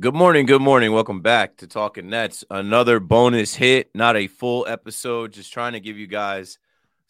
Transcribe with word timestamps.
Good 0.00 0.14
morning. 0.14 0.46
Good 0.46 0.62
morning. 0.62 0.94
Welcome 0.94 1.20
back 1.20 1.58
to 1.58 1.66
Talking 1.66 2.08
Nets. 2.08 2.42
Another 2.48 3.00
bonus 3.00 3.54
hit, 3.54 3.90
not 3.94 4.16
a 4.16 4.28
full 4.28 4.66
episode, 4.66 5.30
just 5.30 5.52
trying 5.52 5.74
to 5.74 5.80
give 5.80 5.98
you 5.98 6.06
guys 6.06 6.58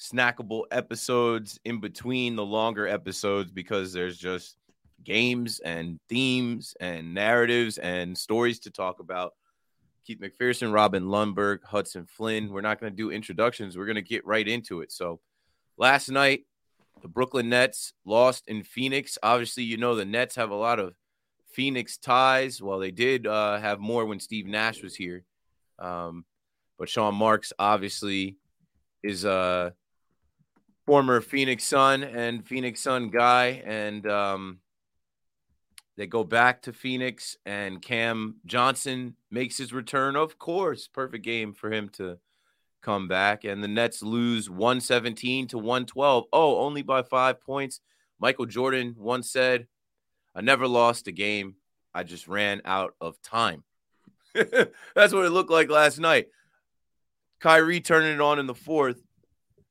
snackable 0.01 0.65
episodes 0.73 1.61
in 1.65 1.79
between 1.79 2.35
the 2.35 2.45
longer 2.45 2.89
episodes 2.89 3.53
because 3.53 3.93
there's 3.93 4.19
just 4.19 4.57
games 5.05 5.61
and 5.61 6.01
themes 6.09 6.75
and 6.81 7.15
narratives 7.15 7.79
and 7.79 8.19
stories 8.19 8.59
to 8.61 8.73
talk 8.73 8.99
about. 8.99 9.35
Keith 10.05 10.21
McPherson, 10.21 10.75
Robin 10.75 11.05
Lundberg, 11.05 11.63
Hudson 11.63 12.07
Flynn. 12.07 12.49
We're 12.49 12.61
not 12.61 12.81
going 12.81 12.93
to 12.93 12.97
do 12.97 13.13
introductions. 13.13 13.79
We're 13.79 13.87
going 13.87 13.95
to 13.95 14.03
get 14.03 14.27
right 14.27 14.49
into 14.49 14.81
it. 14.81 14.91
So, 14.91 15.21
last 15.77 16.09
night, 16.09 16.41
the 17.03 17.09
Brooklyn 17.09 17.51
Nets 17.51 17.93
lost 18.05 18.49
in 18.49 18.65
Phoenix. 18.65 19.17
Obviously, 19.23 19.63
you 19.63 19.77
know 19.77 19.95
the 19.95 20.05
Nets 20.05 20.35
have 20.35 20.51
a 20.51 20.57
lot 20.57 20.81
of 20.81 20.95
Phoenix 21.53 21.97
ties. 21.97 22.63
Well, 22.63 22.79
they 22.79 22.91
did 22.91 23.27
uh, 23.27 23.59
have 23.59 23.81
more 23.81 24.07
when 24.07 24.21
Steve 24.21 24.47
Nash 24.47 24.83
was 24.83 24.95
here. 24.95 25.25
Um, 25.79 26.25
but 26.79 26.89
Sean 26.89 27.15
Marks 27.15 27.53
obviously 27.59 28.37
is 29.03 29.25
a 29.25 29.75
former 30.87 31.21
Phoenix 31.21 31.65
Sun 31.65 32.03
and 32.03 32.47
Phoenix 32.47 32.81
Sun 32.81 33.11
guy. 33.11 33.63
And 33.65 34.07
um, 34.07 34.61
they 35.97 36.07
go 36.07 36.25
back 36.25 36.63
to 36.63 36.73
Phoenix, 36.73 37.37
and 37.45 37.83
Cam 37.83 38.37
Johnson 38.47 39.17
makes 39.31 39.59
his 39.59 39.73
return. 39.73 40.17
Of 40.17 40.39
course, 40.39 40.89
perfect 40.89 41.25
game 41.25 41.53
for 41.53 41.71
him 41.71 41.91
to 41.91 42.19
come 42.81 43.09
back. 43.09 43.45
And 43.45 43.63
the 43.63 43.69
Nets 43.69 44.03
lose 44.03 44.49
117 44.49 45.49
to 45.49 45.59
112. 45.59 46.25
Oh, 46.33 46.59
only 46.61 46.83
by 46.83 47.03
five 47.03 47.41
points. 47.41 47.81
Michael 48.19 48.47
Jordan 48.47 48.95
once 48.99 49.31
said, 49.31 49.67
I 50.35 50.41
never 50.41 50.67
lost 50.67 51.09
a 51.09 51.13
game. 51.13 51.57
I 51.95 52.05
just 52.05 52.29
ran 52.29 52.63
out 52.65 52.95
of 53.01 53.21
time. 53.23 53.65
That's 54.35 55.13
what 55.13 55.25
it 55.25 55.31
looked 55.31 55.51
like 55.51 55.71
last 55.71 55.99
night. 55.99 56.29
Kyrie 57.41 57.81
turning 57.81 58.15
it 58.15 58.21
on 58.21 58.39
in 58.39 58.47
the 58.47 58.55
fourth. 58.55 59.01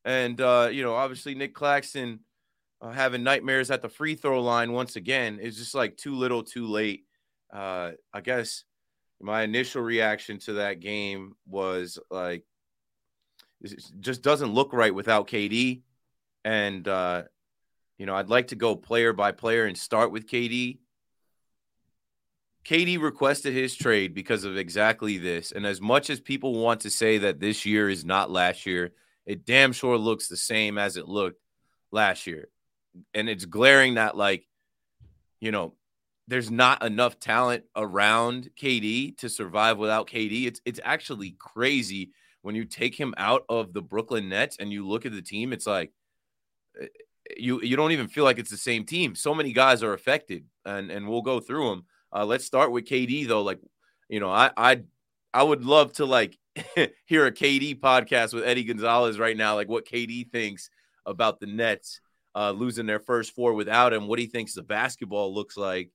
And, 0.03 0.39
uh, 0.41 0.69
you 0.71 0.83
know, 0.83 0.95
obviously 0.95 1.35
Nick 1.35 1.53
Claxton 1.53 2.21
uh, 2.81 2.91
having 2.91 3.23
nightmares 3.23 3.71
at 3.71 3.81
the 3.81 3.89
free 3.89 4.15
throw 4.15 4.41
line 4.41 4.71
once 4.71 4.95
again 4.95 5.39
is 5.39 5.57
just 5.57 5.75
like 5.75 5.97
too 5.97 6.15
little, 6.15 6.43
too 6.43 6.67
late. 6.67 7.05
Uh, 7.53 7.91
I 8.13 8.21
guess 8.21 8.63
my 9.21 9.43
initial 9.43 9.81
reaction 9.81 10.39
to 10.39 10.53
that 10.53 10.79
game 10.79 11.35
was 11.47 11.99
like, 12.09 12.43
it 13.61 13.81
just 13.99 14.21
doesn't 14.21 14.53
look 14.53 14.71
right 14.73 14.95
without 14.95 15.27
KD. 15.27 15.81
And, 16.45 16.87
uh, 16.87 17.23
you 17.99 18.05
know, 18.05 18.15
I'd 18.15 18.29
like 18.29 18.47
to 18.47 18.55
go 18.55 18.75
player 18.75 19.11
by 19.11 19.33
player 19.33 19.65
and 19.65 19.77
start 19.77 20.11
with 20.11 20.25
KD. 20.25 20.79
KD 22.65 22.99
requested 22.99 23.53
his 23.53 23.75
trade 23.75 24.13
because 24.15 24.45
of 24.45 24.57
exactly 24.57 25.17
this. 25.17 25.51
And 25.51 25.65
as 25.65 25.81
much 25.81 26.09
as 26.09 26.21
people 26.21 26.53
want 26.53 26.81
to 26.81 26.89
say 26.89 27.17
that 27.19 27.41
this 27.41 27.65
year 27.65 27.89
is 27.89 28.05
not 28.05 28.31
last 28.31 28.65
year, 28.65 28.93
it 29.25 29.45
damn 29.45 29.73
sure 29.73 29.97
looks 29.97 30.29
the 30.29 30.37
same 30.37 30.77
as 30.77 30.95
it 30.95 31.09
looked 31.09 31.41
last 31.91 32.25
year. 32.25 32.47
And 33.13 33.27
it's 33.27 33.45
glaring 33.45 33.95
that, 33.95 34.15
like, 34.15 34.47
you 35.41 35.51
know, 35.51 35.75
there's 36.27 36.49
not 36.49 36.83
enough 36.85 37.19
talent 37.19 37.65
around 37.75 38.49
KD 38.59 39.17
to 39.17 39.29
survive 39.29 39.77
without 39.77 40.07
KD. 40.07 40.45
It's 40.45 40.61
it's 40.63 40.79
actually 40.83 41.35
crazy 41.37 42.11
when 42.43 42.55
you 42.55 42.65
take 42.65 42.95
him 42.95 43.13
out 43.17 43.43
of 43.49 43.73
the 43.73 43.81
Brooklyn 43.81 44.29
Nets 44.29 44.57
and 44.59 44.71
you 44.71 44.87
look 44.87 45.05
at 45.05 45.11
the 45.11 45.21
team. 45.21 45.51
It's 45.51 45.67
like 45.67 45.91
you 47.37 47.61
you 47.61 47.75
don't 47.75 47.91
even 47.91 48.07
feel 48.07 48.23
like 48.23 48.39
it's 48.39 48.51
the 48.51 48.57
same 48.57 48.85
team. 48.85 49.15
So 49.15 49.33
many 49.33 49.53
guys 49.53 49.83
are 49.83 49.93
affected, 49.93 50.45
and 50.65 50.91
and 50.91 51.07
we'll 51.07 51.21
go 51.21 51.39
through 51.39 51.69
them. 51.69 51.85
Uh, 52.13 52.25
let's 52.25 52.45
start 52.45 52.71
with 52.71 52.85
KD 52.85 53.27
though. 53.27 53.43
Like, 53.43 53.59
you 54.07 54.19
know, 54.19 54.29
I 54.29 54.51
I 54.57 54.81
I 55.33 55.43
would 55.43 55.63
love 55.63 55.93
to 55.93 56.05
like 56.05 56.37
hear 57.05 57.25
a 57.25 57.31
KD 57.31 57.79
podcast 57.79 58.33
with 58.33 58.43
Eddie 58.43 58.63
Gonzalez 58.63 59.19
right 59.19 59.37
now, 59.37 59.55
like 59.55 59.69
what 59.69 59.85
KD 59.85 60.31
thinks 60.31 60.69
about 61.05 61.39
the 61.39 61.47
Nets 61.47 62.01
uh, 62.35 62.51
losing 62.51 62.85
their 62.85 62.99
first 62.99 63.33
four 63.33 63.53
without 63.53 63.93
him, 63.93 64.07
what 64.07 64.19
he 64.19 64.27
thinks 64.27 64.53
the 64.53 64.63
basketball 64.63 65.33
looks 65.33 65.57
like. 65.57 65.91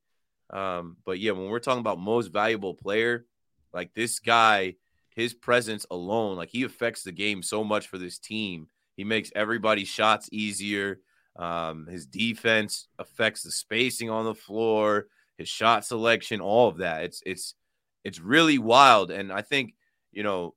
Um, 0.50 0.96
but 1.04 1.18
yeah, 1.18 1.32
when 1.32 1.48
we're 1.48 1.58
talking 1.58 1.80
about 1.80 1.98
most 1.98 2.28
valuable 2.28 2.74
player, 2.74 3.24
like 3.72 3.94
this 3.94 4.18
guy, 4.18 4.76
his 5.10 5.34
presence 5.34 5.86
alone, 5.90 6.36
like 6.36 6.50
he 6.50 6.64
affects 6.64 7.02
the 7.02 7.12
game 7.12 7.42
so 7.42 7.64
much 7.64 7.88
for 7.88 7.98
this 7.98 8.18
team. 8.18 8.68
He 8.96 9.04
makes 9.04 9.32
everybody's 9.34 9.88
shots 9.88 10.28
easier. 10.32 11.00
Um, 11.36 11.86
his 11.86 12.06
defense 12.06 12.88
affects 12.98 13.42
the 13.42 13.50
spacing 13.50 14.10
on 14.10 14.24
the 14.24 14.34
floor, 14.34 15.06
his 15.36 15.48
shot 15.48 15.84
selection, 15.84 16.40
all 16.40 16.68
of 16.68 16.78
that. 16.78 17.04
It's 17.04 17.22
it's 17.26 17.54
it's 18.04 18.20
really 18.20 18.58
wild. 18.58 19.10
And 19.10 19.32
I 19.32 19.42
think, 19.42 19.74
you 20.12 20.22
know, 20.22 20.54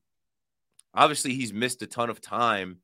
obviously 0.93 1.33
he's 1.33 1.53
missed 1.53 1.81
a 1.81 1.87
ton 1.87 2.09
of 2.09 2.21
time 2.21 2.79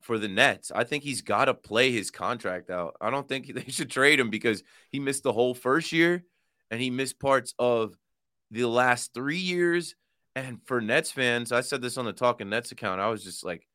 for 0.00 0.18
the 0.18 0.28
Nets. 0.28 0.70
I 0.74 0.84
think 0.84 1.02
he's 1.02 1.22
got 1.22 1.46
to 1.46 1.54
play 1.54 1.90
his 1.90 2.10
contract 2.10 2.70
out. 2.70 2.96
I 3.00 3.10
don't 3.10 3.28
think 3.28 3.52
they 3.54 3.70
should 3.70 3.90
trade 3.90 4.20
him 4.20 4.30
because 4.30 4.62
he 4.90 5.00
missed 5.00 5.24
the 5.24 5.32
whole 5.32 5.54
first 5.54 5.92
year 5.92 6.24
and 6.70 6.80
he 6.80 6.90
missed 6.90 7.18
parts 7.18 7.54
of 7.58 7.96
the 8.50 8.64
last 8.64 9.12
three 9.12 9.38
years. 9.38 9.94
And 10.36 10.60
for 10.64 10.80
Nets 10.80 11.10
fans, 11.10 11.50
I 11.50 11.62
said 11.62 11.82
this 11.82 11.98
on 11.98 12.04
the 12.04 12.12
Talking 12.12 12.48
Nets 12.48 12.70
account. 12.70 13.00
I 13.00 13.08
was 13.08 13.24
just 13.24 13.44
like, 13.44 13.66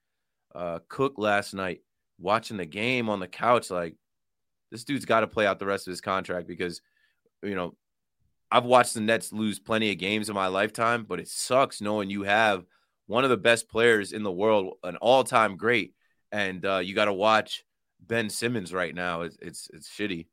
uh, 0.56 0.80
Cook 0.88 1.16
last 1.18 1.53
night 1.53 1.81
watching 2.19 2.57
the 2.57 2.66
game 2.66 3.09
on 3.09 3.19
the 3.19 3.28
couch, 3.28 3.69
like 3.69 3.96
this 4.72 4.84
dude's 4.84 5.06
got 5.06 5.22
to 5.22 5.28
play 5.28 5.46
out 5.46 5.59
the 5.59 5.66
rest 5.66 5.88
of 5.88 5.91
his 5.91 6.01
contract 6.01 6.47
because, 6.47 6.81
you 7.41 7.56
know, 7.56 7.75
I've 8.51 8.66
watched 8.66 8.94
the 8.94 9.01
Nets 9.01 9.34
lose 9.34 9.59
plenty 9.59 9.91
of 9.91 9.97
games 9.97 10.29
in 10.29 10.35
my 10.35 10.47
lifetime, 10.47 11.06
but 11.07 11.19
it 11.19 11.28
sucks 11.28 11.81
knowing 11.81 12.09
you 12.09 12.24
have 12.24 12.66
one 13.07 13.24
of 13.24 13.29
the 13.29 13.38
best 13.38 13.68
players 13.68 14.13
in 14.13 14.24
the 14.24 14.31
world, 14.31 14.78
an 14.84 14.96
all-time 14.97 15.57
great, 15.57 15.94
and 16.31 16.66
uh, 16.66 16.78
you 16.78 16.96
got 16.96 17.06
to 17.06 17.13
watch 17.13 17.63
Ben 18.00 18.30
Simmons 18.30 18.74
right 18.74 18.94
now. 18.94 19.22
It's 19.22 19.38
it's, 19.41 19.69
it's 19.74 19.90
shitty. 19.90 20.28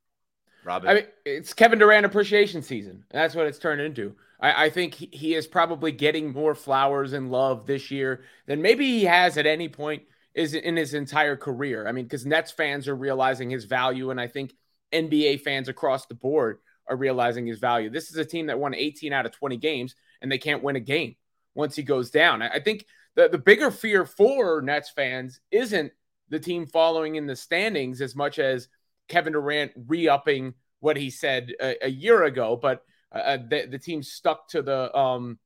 Robin, 0.63 0.89
I 0.89 0.93
mean, 0.93 1.05
it's 1.25 1.53
Kevin 1.53 1.79
Durant 1.79 2.05
appreciation 2.05 2.61
season. 2.61 3.03
That's 3.09 3.33
what 3.33 3.47
it's 3.47 3.57
turned 3.57 3.81
into. 3.81 4.15
I, 4.39 4.65
I 4.65 4.69
think 4.69 4.93
he, 4.93 5.09
he 5.11 5.33
is 5.33 5.47
probably 5.47 5.91
getting 5.91 6.31
more 6.31 6.53
flowers 6.53 7.13
and 7.13 7.31
love 7.31 7.65
this 7.65 7.89
year 7.89 8.23
than 8.45 8.61
maybe 8.61 8.85
he 8.85 9.05
has 9.05 9.37
at 9.37 9.47
any 9.47 9.69
point 9.69 10.03
is 10.33 10.53
in 10.53 10.75
his 10.75 10.93
entire 10.93 11.35
career. 11.35 11.87
I 11.87 11.91
mean, 11.91 12.05
because 12.05 12.25
Nets 12.25 12.51
fans 12.51 12.87
are 12.87 12.95
realizing 12.95 13.49
his 13.49 13.65
value, 13.65 14.11
and 14.11 14.19
I 14.19 14.27
think 14.27 14.53
NBA 14.93 15.41
fans 15.41 15.67
across 15.67 16.05
the 16.05 16.15
board 16.15 16.59
are 16.87 16.95
realizing 16.95 17.45
his 17.45 17.59
value. 17.59 17.89
This 17.89 18.09
is 18.09 18.17
a 18.17 18.25
team 18.25 18.47
that 18.47 18.59
won 18.59 18.73
18 18.73 19.13
out 19.13 19.25
of 19.25 19.31
20 19.31 19.57
games, 19.57 19.95
and 20.21 20.31
they 20.31 20.37
can't 20.37 20.63
win 20.63 20.75
a 20.75 20.81
game 20.81 21.15
once 21.53 21.75
he 21.75 21.83
goes 21.83 22.09
down. 22.11 22.41
I 22.41 22.59
think 22.59 22.85
the, 23.15 23.27
the 23.27 23.37
bigger 23.37 23.71
fear 23.71 24.05
for 24.05 24.61
Nets 24.61 24.89
fans 24.89 25.39
isn't 25.51 25.91
the 26.29 26.39
team 26.39 26.65
following 26.65 27.15
in 27.15 27.27
the 27.27 27.35
standings 27.35 28.01
as 28.01 28.15
much 28.15 28.39
as 28.39 28.69
Kevin 29.09 29.33
Durant 29.33 29.71
re 29.87 30.07
upping 30.07 30.53
what 30.79 30.97
he 30.97 31.09
said 31.09 31.53
a, 31.61 31.85
a 31.85 31.89
year 31.89 32.23
ago, 32.23 32.57
but 32.59 32.83
uh, 33.13 33.19
uh, 33.19 33.37
the, 33.37 33.67
the 33.69 33.79
team 33.79 34.01
stuck 34.01 34.47
to 34.49 34.61
the, 34.61 34.97
um, 34.97 35.37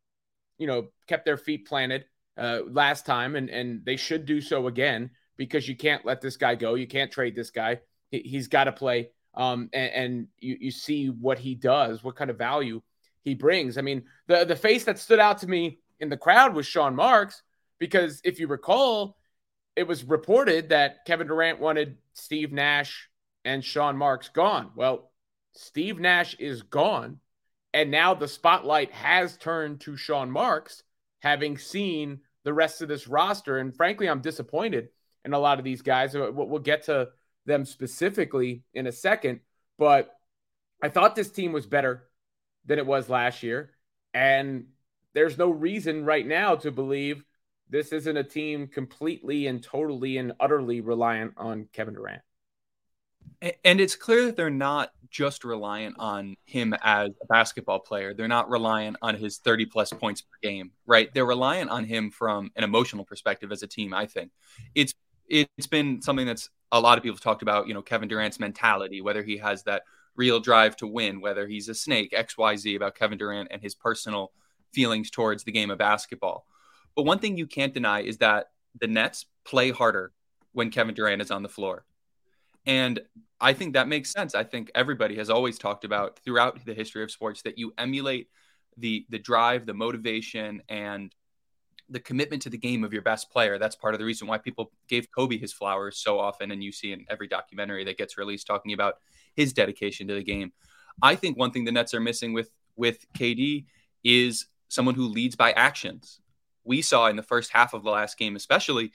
you 0.58 0.68
know, 0.68 0.88
kept 1.08 1.26
their 1.26 1.38
feet 1.38 1.68
planted 1.68 2.06
uh, 2.38 2.60
last 2.70 3.06
time, 3.06 3.36
and 3.36 3.50
and 3.50 3.86
they 3.86 3.96
should 3.96 4.26
do 4.26 4.42
so 4.42 4.68
again 4.68 5.12
because 5.38 5.68
you 5.68 5.76
can't 5.76 6.06
let 6.06 6.22
this 6.22 6.38
guy 6.38 6.56
go. 6.56 6.76
You 6.76 6.88
can't 6.88 7.12
trade 7.12 7.36
this 7.36 7.50
guy. 7.50 7.80
He, 8.12 8.36
has 8.36 8.48
got 8.48 8.66
to 8.66 8.72
play. 8.72 9.10
Um, 9.34 9.70
and, 9.74 9.92
and 9.92 10.28
you, 10.40 10.58
you 10.62 10.72
see 10.72 11.08
what 11.08 11.38
he 11.38 11.56
does, 11.56 12.04
what 12.04 12.16
kind 12.16 12.30
of 12.30 12.38
value 12.38 12.82
he 13.24 13.36
brings. 13.36 13.78
I 13.78 13.82
mean, 13.82 14.04
the 14.28 14.46
the 14.46 14.56
face 14.56 14.86
that 14.86 15.00
stood 15.00 15.20
out 15.20 15.40
to 15.40 15.48
me 15.48 15.80
in 16.00 16.10
the 16.10 16.18
crowd 16.18 16.54
was 16.54 16.66
Sean 16.66 16.96
Marks 16.96 17.42
because 17.80 18.22
if 18.24 18.40
you 18.40 18.48
recall, 18.48 19.18
it 19.76 19.88
was 19.88 20.04
reported 20.04 20.70
that 20.70 21.06
Kevin 21.06 21.28
Durant 21.28 21.60
wanted 21.60 21.98
Steve 22.14 22.54
Nash 22.54 23.10
and 23.44 23.64
Sean 23.64 23.98
Marks 23.98 24.30
gone. 24.30 24.72
Well, 24.76 25.12
Steve 25.54 26.00
Nash 26.00 26.36
is 26.36 26.62
gone, 26.62 27.20
and 27.74 27.92
now 27.92 28.14
the 28.14 28.28
spotlight 28.28 28.92
has 28.92 29.38
turned 29.38 29.82
to 29.82 29.98
Sean 29.98 30.32
Marks, 30.32 30.84
having 31.20 31.58
seen 31.58 32.20
the 32.46 32.54
rest 32.54 32.82
of 32.82 32.88
this 32.88 33.08
roster. 33.08 33.58
And 33.58 33.76
frankly, 33.76 34.08
I'm 34.08 34.22
disappointed 34.22 34.88
in 35.26 35.34
a 35.34 35.40
lot 35.40 35.60
of 35.60 35.66
these 35.66 35.82
guys. 35.82 36.16
Uh, 36.16 36.30
we'll 36.32 36.60
get 36.60 36.84
to 36.84 37.10
them 37.46 37.66
specifically 37.66 38.64
in 38.74 38.88
a 38.88 38.92
second, 38.92 39.42
but 39.78 40.16
I 40.82 40.90
thought 40.90 41.16
this 41.16 41.32
team 41.32 41.52
was 41.52 41.66
better 41.66 42.08
than 42.66 42.80
it 42.80 42.86
was 42.86 43.10
last 43.10 43.44
year. 43.44 43.72
And 44.14 44.68
there's 45.14 45.38
no 45.38 45.50
reason 45.50 46.06
right 46.06 46.26
now 46.26 46.56
to 46.56 46.72
believe 46.72 47.24
this 47.70 47.92
isn't 47.92 48.18
a 48.18 48.24
team 48.24 48.68
completely 48.68 49.48
and 49.48 49.62
totally 49.62 50.18
and 50.18 50.34
utterly 50.40 50.82
reliant 50.82 51.34
on 51.38 51.68
Kevin 51.74 51.96
Durant. 51.96 52.22
And 53.64 53.80
it's 53.80 53.96
clear 53.96 54.26
that 54.26 54.36
they're 54.36 54.50
not 54.50 54.92
just 55.10 55.46
reliant 55.46 55.96
on 55.98 56.36
him 56.46 56.76
as 56.84 57.10
a 57.22 57.26
basketball 57.28 57.80
player. 57.80 58.14
They're 58.14 58.28
not 58.28 58.50
reliant 58.50 58.98
on 59.02 59.16
his 59.16 59.38
30 59.38 59.66
plus 59.68 59.92
points 59.92 60.22
per 60.22 60.36
game, 60.44 60.72
right? 60.86 61.14
They're 61.14 61.26
reliant 61.26 61.70
on 61.70 61.86
him 61.86 62.12
from 62.12 62.52
an 62.56 62.64
emotional 62.64 63.06
perspective 63.06 63.52
as 63.52 63.64
a 63.64 63.68
team, 63.68 63.94
I 63.94 64.08
think. 64.08 64.32
It's 64.74 64.94
it's 65.28 65.68
been 65.68 66.02
something 66.02 66.28
that's 66.28 66.50
a 66.72 66.80
lot 66.80 66.98
of 66.98 67.04
people 67.04 67.16
have 67.16 67.22
talked 67.22 67.42
about, 67.42 67.68
you 67.68 67.74
know, 67.74 67.82
Kevin 67.82 68.08
Durant's 68.08 68.40
mentality, 68.40 69.02
whether 69.02 69.24
he 69.24 69.38
has 69.38 69.64
that 69.64 69.84
real 70.16 70.40
drive 70.40 70.76
to 70.78 70.88
win, 70.88 71.22
whether 71.22 71.48
he's 71.48 71.70
a 71.70 71.74
snake, 71.74 72.12
XYZ 72.12 72.76
about 72.76 72.96
Kevin 72.96 73.18
Durant 73.18 73.50
and 73.52 73.62
his 73.62 73.74
personal 73.74 74.32
feelings 74.74 75.10
towards 75.10 75.44
the 75.44 75.52
game 75.52 75.72
of 75.72 75.78
basketball. 75.78 76.46
But 76.96 77.04
one 77.04 77.20
thing 77.20 77.38
you 77.38 77.48
can't 77.48 77.74
deny 77.74 78.02
is 78.02 78.18
that 78.18 78.48
the 78.80 78.88
Nets 78.88 79.26
play 79.46 79.72
harder 79.72 80.12
when 80.52 80.72
Kevin 80.72 80.96
Durant 80.96 81.22
is 81.22 81.32
on 81.32 81.44
the 81.44 81.50
floor. 81.50 81.86
And 82.66 83.00
I 83.40 83.54
think 83.54 83.74
that 83.74 83.88
makes 83.88 84.12
sense. 84.12 84.34
I 84.34 84.44
think 84.44 84.72
everybody 84.74 85.16
has 85.18 85.30
always 85.30 85.58
talked 85.58 85.86
about 85.86 86.20
throughout 86.20 86.66
the 86.66 86.74
history 86.74 87.04
of 87.04 87.12
sports 87.12 87.42
that 87.44 87.58
you 87.58 87.74
emulate 87.78 88.30
the 88.78 89.06
the 89.10 89.20
drive, 89.20 89.66
the 89.66 89.74
motivation, 89.74 90.62
and 90.70 91.14
the 91.90 92.00
commitment 92.00 92.42
to 92.44 92.50
the 92.50 92.58
game 92.58 92.84
of 92.84 92.94
your 92.94 93.02
best 93.02 93.30
player. 93.30 93.60
That's 93.60 93.76
part 93.76 93.94
of 93.94 94.00
the 94.00 94.06
reason 94.06 94.28
why 94.28 94.38
people 94.40 94.72
gave 94.88 95.12
Kobe 95.12 95.38
his 95.38 95.54
flowers 95.54 95.98
so 95.98 96.20
often, 96.20 96.52
and 96.52 96.64
you 96.64 96.72
see 96.72 96.92
in 96.92 97.06
every 97.10 97.28
documentary 97.28 97.84
that 97.86 97.98
gets 97.98 98.18
released 98.18 98.48
talking 98.48 98.74
about 98.74 98.96
his 99.36 99.54
dedication 99.54 100.08
to 100.08 100.16
the 100.16 100.24
game. 100.24 100.52
I 101.02 101.16
think 101.16 101.38
one 101.38 101.52
thing 101.52 101.66
the 101.66 101.72
Nets 101.72 101.94
are 101.94 102.00
missing 102.00 102.34
with 102.34 102.50
with 102.76 103.06
KD 103.18 103.66
is 104.04 104.48
someone 104.70 104.96
who 104.96 105.08
leads 105.08 105.36
by 105.36 105.52
actions. 105.52 106.20
We 106.64 106.82
saw 106.82 107.08
in 107.08 107.16
the 107.16 107.24
first 107.24 107.52
half 107.52 107.74
of 107.74 107.84
the 107.84 107.92
last 107.92 108.18
game, 108.18 108.36
especially 108.36 108.92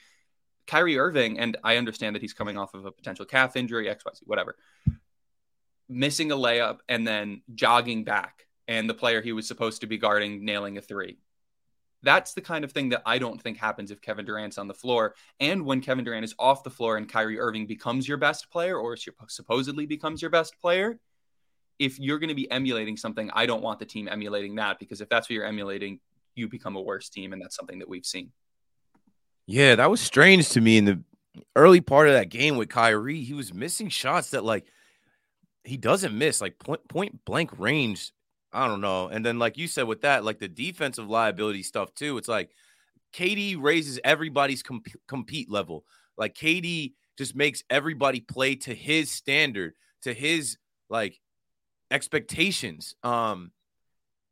Kyrie 0.66 0.98
Irving, 0.98 1.38
and 1.38 1.56
I 1.64 1.76
understand 1.76 2.14
that 2.14 2.22
he's 2.22 2.32
coming 2.32 2.56
off 2.56 2.74
of 2.74 2.84
a 2.84 2.92
potential 2.92 3.24
calf 3.24 3.56
injury, 3.56 3.86
XYZ, 3.86 4.20
whatever, 4.24 4.56
missing 5.88 6.30
a 6.30 6.36
layup 6.36 6.78
and 6.88 7.06
then 7.06 7.42
jogging 7.54 8.04
back, 8.04 8.46
and 8.68 8.88
the 8.88 8.94
player 8.94 9.20
he 9.20 9.32
was 9.32 9.48
supposed 9.48 9.80
to 9.80 9.86
be 9.86 9.98
guarding 9.98 10.44
nailing 10.44 10.78
a 10.78 10.80
three. 10.80 11.18
That's 12.02 12.32
the 12.32 12.40
kind 12.40 12.64
of 12.64 12.72
thing 12.72 12.90
that 12.90 13.02
I 13.04 13.18
don't 13.18 13.40
think 13.42 13.58
happens 13.58 13.90
if 13.90 14.00
Kevin 14.00 14.24
Durant's 14.24 14.56
on 14.56 14.68
the 14.68 14.74
floor. 14.74 15.14
And 15.38 15.66
when 15.66 15.82
Kevin 15.82 16.04
Durant 16.04 16.24
is 16.24 16.34
off 16.38 16.64
the 16.64 16.70
floor 16.70 16.96
and 16.96 17.06
Kyrie 17.06 17.38
Irving 17.38 17.66
becomes 17.66 18.08
your 18.08 18.16
best 18.16 18.50
player 18.50 18.78
or 18.78 18.96
supposedly 19.28 19.84
becomes 19.84 20.22
your 20.22 20.30
best 20.30 20.58
player, 20.60 20.98
if 21.78 21.98
you're 21.98 22.18
going 22.18 22.28
to 22.28 22.34
be 22.34 22.50
emulating 22.50 22.96
something, 22.96 23.30
I 23.34 23.44
don't 23.44 23.62
want 23.62 23.80
the 23.80 23.86
team 23.86 24.08
emulating 24.08 24.54
that 24.54 24.78
because 24.78 25.00
if 25.00 25.08
that's 25.10 25.28
what 25.28 25.34
you're 25.34 25.44
emulating, 25.44 26.00
you 26.34 26.48
become 26.48 26.76
a 26.76 26.80
worse 26.80 27.10
team. 27.10 27.34
And 27.34 27.42
that's 27.42 27.56
something 27.56 27.80
that 27.80 27.88
we've 27.88 28.06
seen. 28.06 28.32
Yeah, 29.46 29.75
that 29.76 29.90
was 29.90 30.00
strange 30.00 30.48
to 30.50 30.60
me 30.60 30.78
in 30.78 30.84
the 30.84 31.02
early 31.56 31.81
part 31.81 32.08
of 32.08 32.14
that 32.14 32.28
game 32.28 32.56
with 32.56 32.69
Kyrie. 32.69 33.22
He 33.22 33.34
was 33.34 33.52
missing 33.52 33.88
shots 33.88 34.31
that, 34.31 34.44
like, 34.44 34.66
he 35.64 35.76
doesn't 35.76 36.16
miss, 36.16 36.40
like 36.40 36.58
point, 36.58 36.87
point 36.88 37.25
blank 37.25 37.58
range 37.58 38.12
I 38.52 38.66
don't 38.66 38.81
know. 38.81 39.08
And 39.08 39.25
then, 39.25 39.38
like 39.38 39.58
you 39.58 39.69
said, 39.69 39.84
with 39.84 40.02
that, 40.02 40.25
like 40.25 40.38
the 40.38 40.48
defensive 40.48 41.08
liability 41.08 41.62
stuff 41.62 41.94
too, 41.94 42.19
it's 42.19 42.28
like 42.28 42.50
KD 43.12 43.56
raises 43.56 44.00
everybody's 44.02 44.62
comp- 44.62 44.88
compete 45.06 45.50
level. 45.50 45.84
Like 46.16 46.34
KD 46.34 46.94
just 47.16 47.37
makes 47.37 47.62
everybody 47.70 48.20
play 48.20 48.56
to 48.56 48.75
his 48.75 49.10
standard, 49.10 49.75
to 50.02 50.12
his 50.12 50.58
like 50.88 51.20
expectations. 51.90 52.94
Um, 53.02 53.52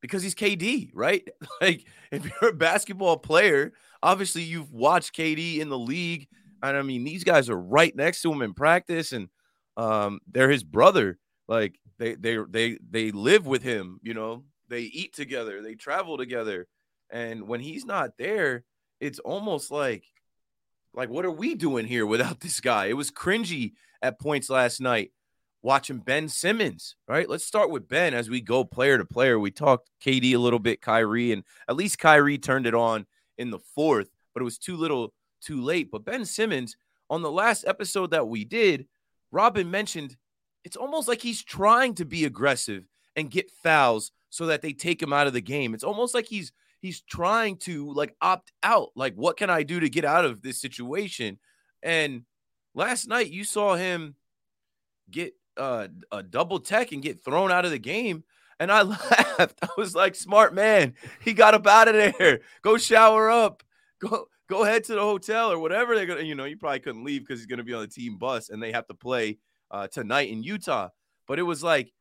because 0.00 0.22
he's 0.22 0.34
KD, 0.34 0.90
right? 0.94 1.28
like 1.60 1.84
if 2.10 2.24
you're 2.24 2.50
a 2.50 2.54
basketball 2.54 3.18
player, 3.18 3.72
obviously 4.02 4.42
you've 4.42 4.72
watched 4.72 5.14
KD 5.14 5.58
in 5.58 5.68
the 5.68 5.78
league. 5.78 6.28
And 6.62 6.76
I 6.76 6.82
mean, 6.82 7.04
these 7.04 7.24
guys 7.24 7.48
are 7.48 7.58
right 7.58 7.94
next 7.94 8.22
to 8.22 8.32
him 8.32 8.42
in 8.42 8.52
practice, 8.52 9.12
and 9.12 9.28
um, 9.76 10.20
they're 10.30 10.50
his 10.50 10.64
brother. 10.64 11.18
Like 11.46 11.78
they 11.98 12.14
they 12.14 12.38
they 12.48 12.78
they 12.90 13.10
live 13.12 13.46
with 13.46 13.62
him, 13.62 14.00
you 14.02 14.14
know. 14.14 14.44
They 14.68 14.82
eat 14.82 15.14
together, 15.14 15.62
they 15.62 15.74
travel 15.74 16.18
together. 16.18 16.66
And 17.10 17.48
when 17.48 17.60
he's 17.60 17.86
not 17.86 18.18
there, 18.18 18.64
it's 19.00 19.18
almost 19.20 19.70
like 19.70 20.04
like 20.94 21.08
what 21.08 21.24
are 21.24 21.30
we 21.30 21.54
doing 21.54 21.86
here 21.86 22.06
without 22.06 22.40
this 22.40 22.60
guy? 22.60 22.86
It 22.86 22.96
was 22.96 23.10
cringy 23.10 23.72
at 24.02 24.20
points 24.20 24.50
last 24.50 24.80
night 24.80 25.12
watching 25.62 25.98
Ben 25.98 26.28
Simmons, 26.28 26.96
right? 27.08 27.28
Let's 27.28 27.44
start 27.44 27.70
with 27.70 27.88
Ben 27.88 28.14
as 28.14 28.30
we 28.30 28.40
go 28.40 28.64
player 28.64 28.98
to 28.98 29.04
player. 29.04 29.38
We 29.38 29.50
talked 29.50 29.90
KD 30.04 30.34
a 30.34 30.38
little 30.38 30.58
bit, 30.58 30.80
Kyrie, 30.80 31.32
and 31.32 31.44
at 31.68 31.76
least 31.76 31.98
Kyrie 31.98 32.38
turned 32.38 32.66
it 32.66 32.74
on 32.74 33.06
in 33.38 33.50
the 33.50 33.58
fourth, 33.58 34.10
but 34.34 34.40
it 34.40 34.44
was 34.44 34.58
too 34.58 34.76
little 34.76 35.14
too 35.40 35.62
late. 35.62 35.90
But 35.90 36.04
Ben 36.04 36.24
Simmons, 36.24 36.76
on 37.10 37.22
the 37.22 37.30
last 37.30 37.64
episode 37.66 38.10
that 38.10 38.28
we 38.28 38.44
did, 38.44 38.86
Robin 39.30 39.70
mentioned 39.70 40.16
it's 40.64 40.76
almost 40.76 41.08
like 41.08 41.22
he's 41.22 41.42
trying 41.42 41.94
to 41.94 42.04
be 42.04 42.24
aggressive 42.24 42.84
and 43.16 43.30
get 43.30 43.50
fouls 43.50 44.12
so 44.30 44.46
that 44.46 44.62
they 44.62 44.72
take 44.72 45.02
him 45.02 45.12
out 45.12 45.26
of 45.26 45.32
the 45.32 45.40
game. 45.40 45.74
It's 45.74 45.84
almost 45.84 46.14
like 46.14 46.26
he's 46.26 46.52
he's 46.80 47.00
trying 47.00 47.56
to 47.56 47.92
like 47.92 48.14
opt 48.20 48.52
out. 48.62 48.90
Like, 48.94 49.14
what 49.14 49.36
can 49.36 49.50
I 49.50 49.62
do 49.62 49.80
to 49.80 49.88
get 49.88 50.04
out 50.04 50.24
of 50.24 50.42
this 50.42 50.60
situation? 50.60 51.38
And 51.82 52.24
last 52.74 53.08
night 53.08 53.30
you 53.30 53.44
saw 53.44 53.76
him 53.76 54.14
get 55.10 55.34
uh, 55.56 55.88
a 56.12 56.22
double 56.22 56.60
tech 56.60 56.92
and 56.92 57.02
get 57.02 57.24
thrown 57.24 57.50
out 57.50 57.64
of 57.64 57.70
the 57.70 57.78
game. 57.78 58.24
And 58.60 58.72
I 58.72 58.82
laughed. 58.82 59.58
I 59.62 59.68
was 59.76 59.94
like, 59.94 60.14
smart 60.14 60.54
man. 60.54 60.94
He 61.22 61.32
got 61.32 61.54
up 61.54 61.66
out 61.66 61.88
of 61.88 61.94
there. 61.94 62.40
Go 62.62 62.78
shower 62.78 63.30
up. 63.30 63.62
Go 64.00 64.28
go 64.48 64.64
head 64.64 64.84
to 64.84 64.94
the 64.94 65.00
hotel 65.00 65.52
or 65.52 65.58
whatever 65.58 65.94
they're 65.94 66.06
gonna, 66.06 66.22
you 66.22 66.34
know, 66.34 66.44
you 66.44 66.56
probably 66.56 66.80
couldn't 66.80 67.04
leave 67.04 67.20
because 67.20 67.40
he's 67.40 67.46
gonna 67.46 67.64
be 67.64 67.74
on 67.74 67.82
the 67.82 67.86
team 67.86 68.16
bus 68.16 68.48
and 68.48 68.62
they 68.62 68.72
have 68.72 68.86
to 68.86 68.94
play 68.94 69.38
uh, 69.70 69.86
tonight 69.88 70.30
in 70.30 70.42
Utah. 70.42 70.88
But 71.26 71.38
it 71.38 71.42
was 71.42 71.62
like 71.62 71.92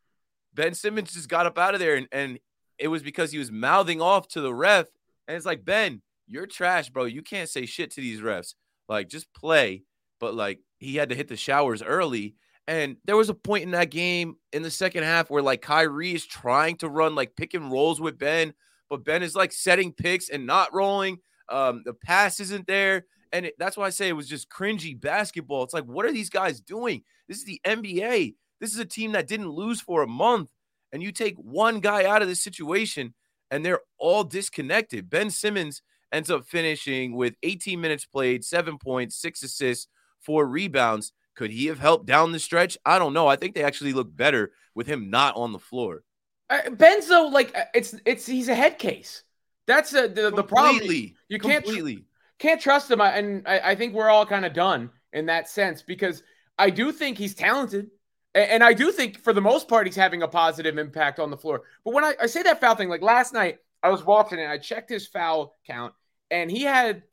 Ben 0.57 0.73
Simmons 0.73 1.13
just 1.13 1.29
got 1.29 1.45
up 1.45 1.57
out 1.57 1.75
of 1.75 1.79
there, 1.79 1.95
and, 1.95 2.07
and 2.11 2.39
it 2.77 2.87
was 2.87 3.03
because 3.03 3.31
he 3.31 3.37
was 3.37 3.51
mouthing 3.51 4.01
off 4.01 4.27
to 4.29 4.41
the 4.41 4.53
ref. 4.53 4.87
And 5.27 5.37
it's 5.37 5.45
like, 5.45 5.63
Ben, 5.63 6.01
you're 6.25 6.47
trash, 6.47 6.89
bro. 6.89 7.05
You 7.05 7.21
can't 7.21 7.49
say 7.49 7.65
shit 7.65 7.91
to 7.91 8.01
these 8.01 8.21
refs. 8.21 8.55
Like, 8.89 9.07
just 9.07 9.31
play. 9.33 9.83
But 10.19 10.33
like, 10.33 10.59
he 10.79 10.95
had 10.95 11.09
to 11.09 11.15
hit 11.15 11.27
the 11.27 11.37
showers 11.37 11.83
early. 11.83 12.35
And 12.67 12.97
there 13.05 13.15
was 13.15 13.29
a 13.29 13.33
point 13.33 13.63
in 13.63 13.71
that 13.71 13.91
game 13.91 14.35
in 14.51 14.61
the 14.61 14.71
second 14.71 15.03
half 15.03 15.29
where 15.29 15.41
like 15.41 15.61
Kyrie 15.61 16.13
is 16.13 16.25
trying 16.25 16.75
to 16.77 16.89
run 16.89 17.15
like 17.15 17.35
pick 17.35 17.53
and 17.53 17.71
rolls 17.71 18.01
with 18.01 18.17
Ben, 18.17 18.53
but 18.89 19.05
Ben 19.05 19.23
is 19.23 19.35
like 19.35 19.53
setting 19.53 19.93
picks 19.93 20.29
and 20.29 20.45
not 20.45 20.73
rolling. 20.73 21.19
Um, 21.49 21.83
the 21.85 21.93
pass 21.93 22.39
isn't 22.41 22.67
there. 22.67 23.05
And 23.31 23.45
it, 23.45 23.55
that's 23.57 23.77
why 23.77 23.85
I 23.85 23.89
say 23.89 24.09
it 24.09 24.13
was 24.13 24.27
just 24.27 24.49
cringy 24.49 24.99
basketball. 24.99 25.63
It's 25.63 25.73
like, 25.73 25.85
what 25.85 26.05
are 26.05 26.11
these 26.11 26.29
guys 26.29 26.59
doing? 26.59 27.03
This 27.27 27.37
is 27.37 27.45
the 27.45 27.61
NBA. 27.65 28.35
This 28.59 28.73
is 28.73 28.79
a 28.79 28.85
team 28.85 29.13
that 29.13 29.27
didn't 29.27 29.49
lose 29.49 29.81
for 29.81 30.01
a 30.01 30.07
month. 30.07 30.49
And 30.91 31.03
you 31.03 31.11
take 31.11 31.35
one 31.37 31.79
guy 31.79 32.05
out 32.05 32.21
of 32.21 32.27
this 32.27 32.41
situation 32.41 33.13
and 33.51 33.65
they're 33.65 33.81
all 33.97 34.23
disconnected. 34.23 35.09
Ben 35.09 35.29
Simmons 35.29 35.81
ends 36.11 36.29
up 36.29 36.45
finishing 36.45 37.15
with 37.15 37.35
18 37.43 37.79
minutes 37.79 38.05
played, 38.05 38.43
seven 38.43 38.77
points, 38.77 39.15
six 39.15 39.43
assists, 39.43 39.87
four 40.19 40.45
rebounds. 40.45 41.13
Could 41.37 41.51
he 41.51 41.67
have 41.67 41.77
helped 41.77 42.07
down 42.07 42.31
the 42.31 42.39
stretch? 42.39 42.79
I 42.83 42.97
don't 42.97 43.13
know. 43.13 43.27
I 43.27 43.35
think 43.35 43.53
they 43.53 43.63
actually 43.63 43.93
look 43.93 44.13
better 44.13 44.51
with 44.73 44.87
him 44.87 45.11
not 45.11 45.35
on 45.35 45.51
the 45.51 45.59
floor. 45.59 46.03
Uh, 46.49 46.61
Benzo, 46.69 47.31
like 47.31 47.55
uh, 47.55 47.65
it's 47.75 47.93
it's 48.05 48.25
he's 48.25 48.49
a 48.49 48.55
head 48.55 48.79
case. 48.79 49.23
That's 49.67 49.93
a, 49.93 50.07
the, 50.07 50.31
the 50.31 50.43
problem. 50.43 50.81
You 51.29 51.39
can't 51.39 51.63
completely 51.63 52.05
can't 52.39 52.59
trust 52.59 52.89
him. 52.89 53.01
And 53.01 53.47
I, 53.47 53.59
I 53.59 53.75
think 53.75 53.93
we're 53.93 54.09
all 54.09 54.25
kind 54.25 54.45
of 54.45 54.53
done 54.53 54.89
in 55.13 55.27
that 55.27 55.47
sense 55.47 55.83
because 55.83 56.23
I 56.57 56.71
do 56.71 56.91
think 56.91 57.19
he's 57.19 57.35
talented. 57.35 57.91
And 58.33 58.63
I 58.63 58.73
do 58.73 58.91
think 58.91 59.19
for 59.23 59.33
the 59.33 59.41
most 59.41 59.67
part, 59.67 59.85
he's 59.87 59.95
having 59.95 60.23
a 60.23 60.27
positive 60.27 60.77
impact 60.77 61.19
on 61.19 61.29
the 61.29 61.37
floor. 61.37 61.63
But 61.85 61.93
when 61.93 62.03
I, 62.03 62.15
I 62.21 62.25
say 62.25 62.43
that 62.43 62.59
foul 62.59 62.75
thing, 62.75 62.89
like 62.89 63.01
last 63.01 63.33
night, 63.33 63.59
I 63.83 63.89
was 63.89 64.03
watching 64.03 64.39
and 64.39 64.51
I 64.51 64.57
checked 64.57 64.89
his 64.89 65.07
foul 65.07 65.55
count, 65.67 65.93
and 66.31 66.49
he 66.49 66.63
had 66.63 67.03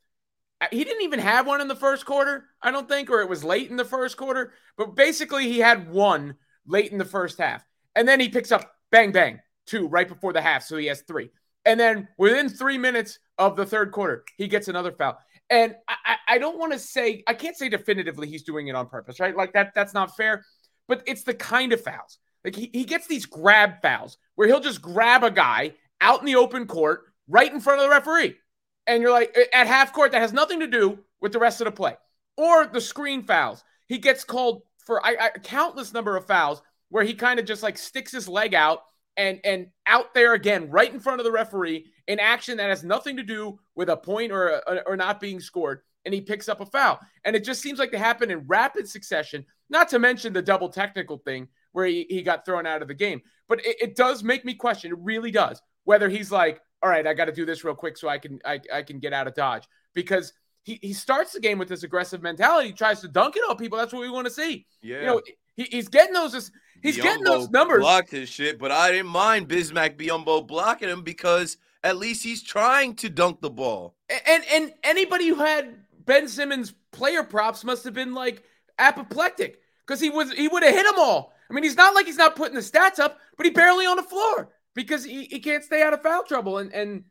he 0.71 0.85
didn't 0.85 1.03
even 1.03 1.21
have 1.21 1.47
one 1.47 1.61
in 1.61 1.69
the 1.69 1.77
first 1.77 2.07
quarter, 2.07 2.47
I 2.63 2.71
don't 2.71 2.89
think, 2.89 3.11
or 3.11 3.21
it 3.21 3.29
was 3.29 3.45
late 3.45 3.71
in 3.71 3.77
the 3.77 3.85
first 3.85 4.17
quarter. 4.17 4.53
But 4.77 4.95
basically, 4.95 5.45
he 5.45 5.59
had 5.59 5.91
one 5.91 6.37
late 6.67 6.93
in 6.93 6.99
the 6.99 7.05
first 7.05 7.39
half. 7.39 7.65
And 7.95 8.07
then 8.07 8.21
he 8.21 8.29
picks 8.29 8.53
up 8.53 8.71
bang, 8.91 9.13
bang, 9.13 9.41
two 9.67 9.89
right 9.89 10.09
before 10.09 10.33
the 10.33 10.41
half. 10.41 10.65
So 10.65 10.77
he 10.77 10.87
has 10.87 11.03
three. 11.03 11.31
And 11.65 11.79
then 11.79 12.09
within 12.19 12.49
three 12.49 12.79
minutes 12.79 13.19
of 13.39 13.57
the 13.57 13.67
third 13.67 13.93
quarter, 13.93 14.25
he 14.37 14.49
gets 14.49 14.69
another 14.69 14.93
foul. 14.93 15.19
And 15.51 15.75
I, 15.89 16.17
I 16.29 16.39
don't 16.39 16.59
want 16.59 16.73
to 16.73 16.79
say, 16.79 17.23
I 17.27 17.35
can't 17.35 17.57
say 17.57 17.69
definitively 17.69 18.29
he's 18.29 18.43
doing 18.43 18.69
it 18.69 18.75
on 18.75 18.89
purpose, 18.89 19.21
right? 19.21 19.37
Like 19.37 19.53
that, 19.55 19.73
that's 19.75 19.95
not 19.95 20.17
fair. 20.17 20.45
But 20.89 21.03
it's 21.07 21.23
the 21.23 21.35
kind 21.35 21.73
of 21.73 21.81
fouls. 21.81 22.19
Like 22.45 22.55
he, 22.55 22.71
he 22.73 22.85
gets 22.85 23.07
these 23.07 23.27
grab 23.27 23.81
fouls 23.81 24.19
where 24.35 24.47
he'll 24.47 24.61
just 24.61 24.83
grab 24.83 25.25
a 25.25 25.31
guy 25.31 25.75
out 26.01 26.21
in 26.21 26.27
the 26.27 26.37
open 26.37 26.67
court 26.67 27.05
right 27.29 27.53
in 27.53 27.61
front 27.61 27.81
of 27.81 27.85
the 27.85 27.91
referee. 27.91 28.37
And 28.87 29.03
you're 29.03 29.13
like, 29.13 29.37
at 29.53 29.67
half 29.67 29.93
court, 29.93 30.13
that 30.13 30.21
has 30.21 30.33
nothing 30.33 30.61
to 30.61 30.67
do 30.67 30.99
with 31.21 31.33
the 31.33 31.39
rest 31.39 31.61
of 31.61 31.65
the 31.67 31.73
play. 31.73 31.97
Or 32.37 32.67
the 32.67 32.81
screen 32.81 33.23
fouls. 33.23 33.65
He 33.87 33.99
gets 33.99 34.25
called 34.25 34.63
for 34.79 35.01
a 35.05 35.39
countless 35.41 35.93
number 35.93 36.17
of 36.17 36.27
fouls 36.27 36.63
where 36.89 37.05
he 37.05 37.15
kind 37.15 37.41
of 37.41 37.47
just 37.47 37.63
like 37.63 37.79
sticks 37.79 38.13
his 38.13 38.29
leg 38.29 38.55
out 38.55 38.83
and 39.17 39.41
and 39.45 39.69
out 39.87 40.13
there 40.15 40.35
again, 40.35 40.71
right 40.71 40.93
in 40.93 41.01
front 41.01 41.21
of 41.21 41.25
the 41.25 41.33
referee, 41.33 41.87
in 42.09 42.19
action 42.19 42.57
that 42.57 42.69
has 42.69 42.83
nothing 42.83 43.17
to 43.17 43.23
do 43.23 43.59
with 43.75 43.89
a 43.89 43.97
point 43.97 44.33
or 44.33 44.55
uh, 44.55 44.61
a, 44.67 44.81
or 44.81 44.97
not 44.97 45.21
being 45.21 45.41
scored, 45.41 45.81
and 46.05 46.13
he 46.13 46.21
picks 46.21 46.49
up 46.49 46.61
a 46.61 46.67
foul. 46.67 46.99
And 47.25 47.37
it 47.37 47.45
just 47.45 47.63
seems 47.63 47.79
like 47.79 47.93
they 47.93 47.99
happen 47.99 48.31
in 48.31 48.47
rapid 48.47 48.89
succession. 48.89 49.47
Not 49.71 49.89
to 49.91 49.99
mention 49.99 50.33
the 50.33 50.43
double 50.43 50.69
technical 50.69 51.19
thing 51.19 51.49
where 51.73 51.87
he, 51.87 52.07
he 52.11 52.23
got 52.23 52.45
thrown 52.45 52.67
out 52.67 52.83
of 52.83 52.89
the 52.89 52.95
game. 52.95 53.23
But 53.49 53.65
it, 53.65 53.77
it 53.81 53.97
does 53.97 54.23
make 54.23 54.45
me 54.45 54.55
question. 54.55 54.93
It 54.93 54.99
really 55.01 55.31
does 55.31 55.63
whether 55.85 56.09
he's 56.09 56.33
like, 56.33 56.61
all 56.85 56.91
right, 56.91 57.07
I 57.07 57.15
got 57.15 57.25
to 57.25 57.33
do 57.33 57.47
this 57.47 57.65
real 57.65 57.75
quick 57.75 57.97
so 57.97 58.09
I 58.11 58.19
can 58.19 58.41
I, 58.45 58.61
I 58.73 58.83
can 58.83 58.99
get 58.99 59.15
out 59.15 59.27
of 59.27 59.35
dodge 59.35 59.67
because 59.95 60.35
he, 60.65 60.79
he 60.83 60.93
starts 60.93 61.33
the 61.33 61.41
game 61.41 61.59
with 61.59 61.67
this 61.69 61.83
aggressive 61.83 62.23
mentality. 62.23 62.69
He 62.69 62.75
tries 62.75 63.01
to 63.01 63.09
dunk 63.09 63.37
it 63.37 63.43
on 63.49 63.57
people. 63.57 63.79
That's 63.79 63.93
what 63.93 64.03
we 64.03 64.11
want 64.11 64.27
to 64.27 64.33
see. 64.33 64.67
Yeah. 64.83 65.01
You 65.01 65.07
know, 65.07 65.23
he, 65.57 65.63
he's 65.65 65.89
getting 65.89 66.13
those. 66.13 66.51
He's 66.83 66.99
getting 66.99 67.25
those 67.25 67.49
numbers. 67.49 67.81
Blocked 67.81 68.11
his 68.11 68.29
shit, 68.29 68.59
but 68.59 68.71
I 68.71 68.91
didn't 68.91 69.07
mind 69.07 69.49
Bismack 69.49 69.97
Biyombo 69.97 70.47
blocking 70.47 70.91
him 70.91 71.01
because 71.01 71.57
at 71.83 71.97
least 71.97 72.23
he's 72.23 72.43
trying 72.43 72.95
to 72.97 73.09
dunk 73.09 73.41
the 73.41 73.49
ball. 73.49 73.95
And 74.27 74.45
and 74.53 74.75
anybody 74.83 75.29
who 75.29 75.37
had 75.37 75.77
Ben 76.05 76.29
Simmons 76.29 76.75
player 76.93 77.23
props 77.23 77.65
must 77.65 77.85
have 77.85 77.95
been 77.95 78.13
like 78.13 78.43
apoplectic 78.79 79.61
because 79.87 80.01
he 80.01 80.11
was 80.11 80.35
he 80.35 80.49
would 80.49 80.63
have 80.63 80.75
hit 80.75 80.85
them 80.85 80.99
all. 80.99 81.33
I 81.49 81.55
mean, 81.55 81.65
he's 81.65 81.77
not 81.77 81.95
like 81.95 82.05
he's 82.05 82.19
not 82.19 82.37
putting 82.37 82.55
the 82.55 82.61
stats 82.61 82.99
up, 82.99 83.19
but 83.39 83.47
he 83.47 83.51
barely 83.51 83.87
on 83.87 83.97
the 83.97 84.03
floor 84.03 84.51
because 84.75 85.05
he, 85.05 85.25
he 85.25 85.41
can't 85.41 85.65
stay 85.65 85.83
out 85.83 85.93
of 85.93 86.03
foul 86.03 86.25
trouble. 86.25 86.59
And 86.59 86.73
and 86.73 87.05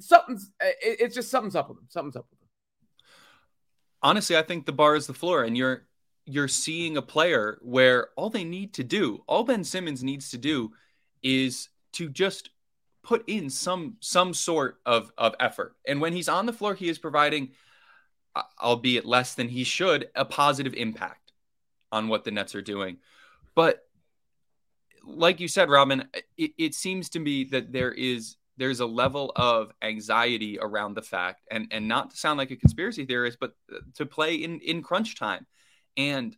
something's 0.00 0.50
it, 0.60 1.00
it's 1.00 1.14
just 1.14 1.30
something's 1.30 1.56
up 1.56 1.68
with 1.68 1.78
him. 1.78 1.86
Something's 1.88 2.16
up 2.16 2.26
with 2.30 2.40
him. 2.40 2.48
Honestly, 4.02 4.36
I 4.36 4.42
think 4.42 4.66
the 4.66 4.72
bar 4.72 4.96
is 4.96 5.06
the 5.06 5.14
floor, 5.14 5.44
and 5.44 5.56
you're 5.56 5.86
you're 6.26 6.48
seeing 6.48 6.96
a 6.96 7.02
player 7.02 7.58
where 7.62 8.08
all 8.16 8.30
they 8.30 8.44
need 8.44 8.74
to 8.74 8.84
do, 8.84 9.22
all 9.26 9.44
Ben 9.44 9.64
Simmons 9.64 10.02
needs 10.02 10.30
to 10.30 10.38
do, 10.38 10.72
is 11.22 11.68
to 11.92 12.08
just 12.08 12.50
put 13.02 13.24
in 13.28 13.48
some 13.48 13.96
some 14.00 14.34
sort 14.34 14.78
of 14.84 15.12
of 15.16 15.34
effort. 15.40 15.76
And 15.86 16.00
when 16.00 16.12
he's 16.12 16.28
on 16.28 16.46
the 16.46 16.52
floor, 16.52 16.74
he 16.74 16.88
is 16.88 16.98
providing, 16.98 17.50
albeit 18.60 19.06
less 19.06 19.34
than 19.34 19.48
he 19.48 19.64
should, 19.64 20.08
a 20.14 20.24
positive 20.24 20.74
impact 20.74 21.32
on 21.92 22.08
what 22.08 22.24
the 22.24 22.32
Nets 22.32 22.54
are 22.54 22.62
doing. 22.62 22.98
But 23.54 23.85
like 25.06 25.40
you 25.40 25.48
said, 25.48 25.70
Robin, 25.70 26.08
it, 26.36 26.52
it 26.58 26.74
seems 26.74 27.08
to 27.10 27.20
me 27.20 27.44
that 27.44 27.72
there 27.72 27.92
is 27.92 28.36
there's 28.58 28.80
a 28.80 28.86
level 28.86 29.32
of 29.36 29.70
anxiety 29.82 30.58
around 30.60 30.94
the 30.94 31.02
fact, 31.02 31.42
and 31.50 31.68
and 31.70 31.86
not 31.86 32.10
to 32.10 32.16
sound 32.16 32.38
like 32.38 32.50
a 32.50 32.56
conspiracy 32.56 33.04
theorist, 33.04 33.38
but 33.40 33.54
uh, 33.72 33.78
to 33.94 34.06
play 34.06 34.34
in 34.36 34.60
in 34.60 34.82
crunch 34.82 35.18
time, 35.18 35.46
and 35.96 36.36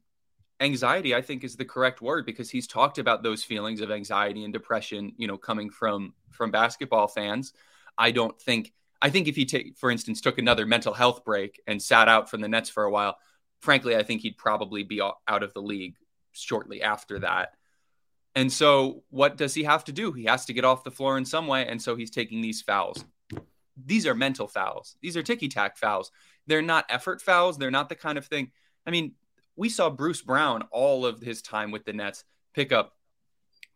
anxiety 0.61 1.15
i 1.15 1.23
think 1.23 1.45
is 1.45 1.57
the 1.57 1.65
correct 1.65 2.03
word 2.03 2.27
because 2.27 2.51
he's 2.51 2.67
talked 2.67 2.99
about 2.99 3.23
those 3.23 3.45
feelings 3.45 3.81
of 3.81 3.91
anxiety 3.91 4.43
and 4.43 4.53
depression 4.53 5.13
you 5.17 5.27
know 5.27 5.39
coming 5.39 5.71
from 5.71 6.13
from 6.31 6.51
basketball 6.51 7.07
fans. 7.07 7.53
I 7.97 8.11
don't 8.11 8.41
think 8.41 8.73
i 9.01 9.11
think 9.11 9.29
if 9.29 9.37
he 9.37 9.45
take 9.45 9.77
for 9.77 9.91
instance 9.91 10.21
took 10.21 10.39
another 10.39 10.67
mental 10.67 10.93
health 10.93 11.25
break 11.25 11.61
and 11.67 11.81
sat 11.81 12.09
out 12.09 12.29
from 12.29 12.41
the 12.41 12.49
nets 12.49 12.71
for 12.71 12.85
a 12.85 12.91
while 12.91 13.19
frankly 13.61 13.97
i 13.97 14.03
think 14.03 14.23
he'd 14.23 14.37
probably 14.37 14.83
be 14.83 15.01
out 15.01 15.43
of 15.43 15.55
the 15.55 15.63
league 15.63 15.95
shortly 16.33 16.83
after 16.83 17.21
that 17.21 17.53
and 18.35 18.53
so 18.53 19.03
what 19.11 19.37
does 19.37 19.55
he 19.55 19.63
have 19.65 19.85
to 19.85 19.93
do 19.93 20.13
he 20.13 20.25
has 20.25 20.45
to 20.45 20.53
get 20.53 20.65
off 20.65 20.85
the 20.85 20.91
floor 20.91 21.19
in 21.19 21.25
some 21.25 21.47
way 21.47 21.67
and 21.67 21.81
so 21.81 21.97
he's 21.97 22.11
taking 22.11 22.41
these 22.41 22.63
fouls 22.63 23.05
these 23.87 24.07
are 24.07 24.15
mental 24.15 24.49
fouls 24.49 24.97
these 25.03 25.17
are 25.17 25.23
ticky 25.23 25.49
tack 25.49 25.77
fouls 25.77 26.11
they're 26.47 26.63
not 26.63 26.85
effort 26.89 27.21
fouls 27.21 27.59
they're 27.59 27.71
not 27.71 27.89
the 27.89 27.95
kind 27.95 28.19
of 28.19 28.27
thing 28.27 28.51
i 28.87 28.91
mean 28.91 29.13
we 29.59 29.69
saw 29.69 29.91
Bruce 29.91 30.23
Brown 30.23 30.63
all 30.71 31.05
of 31.05 31.21
his 31.21 31.43
time 31.43 31.73
with 31.73 31.85
the 31.85 31.93
Nets 31.93 32.25
pick 32.55 32.71
up 32.71 32.95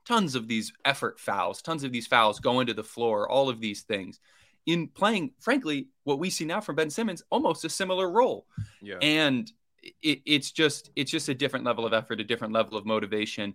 tons 0.06 0.34
of 0.36 0.46
these 0.46 0.72
effort 0.84 1.18
fouls, 1.18 1.60
tons 1.60 1.82
of 1.82 1.92
these 1.92 2.06
fouls 2.06 2.38
go 2.40 2.60
into 2.60 2.72
the 2.72 2.84
floor, 2.84 3.28
all 3.28 3.48
of 3.48 3.60
these 3.60 3.82
things. 3.82 4.20
In 4.64 4.86
playing, 4.86 5.32
frankly, 5.40 5.88
what 6.04 6.20
we 6.20 6.30
see 6.30 6.44
now 6.44 6.60
from 6.60 6.76
Ben 6.76 6.88
Simmons, 6.88 7.24
almost 7.30 7.64
a 7.64 7.68
similar 7.68 8.08
role. 8.08 8.46
Yeah. 8.80 8.98
And 9.02 9.50
it, 10.02 10.22
it's 10.24 10.52
just 10.52 10.90
it's 10.94 11.10
just 11.10 11.28
a 11.28 11.34
different 11.34 11.64
level 11.64 11.84
of 11.84 11.92
effort, 11.92 12.20
a 12.20 12.24
different 12.24 12.54
level 12.54 12.78
of 12.78 12.86
motivation. 12.86 13.54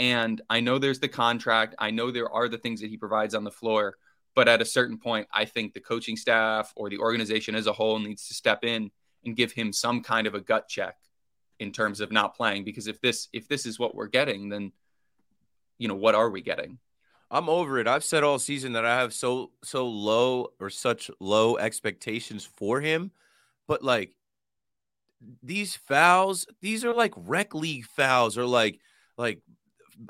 And 0.00 0.40
I 0.48 0.60
know 0.60 0.78
there's 0.78 0.98
the 0.98 1.08
contract. 1.08 1.74
I 1.78 1.90
know 1.90 2.10
there 2.10 2.32
are 2.32 2.48
the 2.48 2.56
things 2.56 2.80
that 2.80 2.88
he 2.88 2.96
provides 2.96 3.34
on 3.34 3.44
the 3.44 3.50
floor. 3.50 3.96
But 4.34 4.48
at 4.48 4.62
a 4.62 4.64
certain 4.64 4.96
point, 4.96 5.28
I 5.30 5.44
think 5.44 5.74
the 5.74 5.80
coaching 5.80 6.16
staff 6.16 6.72
or 6.74 6.88
the 6.88 6.98
organization 6.98 7.54
as 7.54 7.66
a 7.66 7.72
whole 7.72 7.98
needs 7.98 8.26
to 8.28 8.34
step 8.34 8.64
in 8.64 8.90
and 9.26 9.36
give 9.36 9.52
him 9.52 9.74
some 9.74 10.02
kind 10.02 10.26
of 10.26 10.34
a 10.34 10.40
gut 10.40 10.68
check 10.68 10.96
in 11.58 11.70
terms 11.70 12.00
of 12.00 12.10
not 12.10 12.34
playing 12.34 12.64
because 12.64 12.86
if 12.86 12.98
this 13.02 13.28
if 13.34 13.46
this 13.46 13.66
is 13.66 13.78
what 13.78 13.94
we're 13.94 14.06
getting 14.06 14.48
then 14.48 14.72
you 15.76 15.88
know 15.88 15.94
what 15.94 16.14
are 16.14 16.30
we 16.30 16.40
getting 16.40 16.78
i'm 17.30 17.50
over 17.50 17.78
it 17.78 17.86
i've 17.86 18.02
said 18.02 18.24
all 18.24 18.38
season 18.38 18.72
that 18.72 18.86
i 18.86 18.98
have 18.98 19.12
so 19.12 19.50
so 19.62 19.86
low 19.86 20.48
or 20.58 20.70
such 20.70 21.10
low 21.20 21.58
expectations 21.58 22.46
for 22.46 22.80
him 22.80 23.10
but 23.68 23.84
like 23.84 24.16
these 25.42 25.76
fouls 25.76 26.46
these 26.62 26.82
are 26.82 26.94
like 26.94 27.12
rec 27.14 27.54
league 27.54 27.84
fouls 27.84 28.38
or 28.38 28.46
like 28.46 28.80
like 29.18 29.42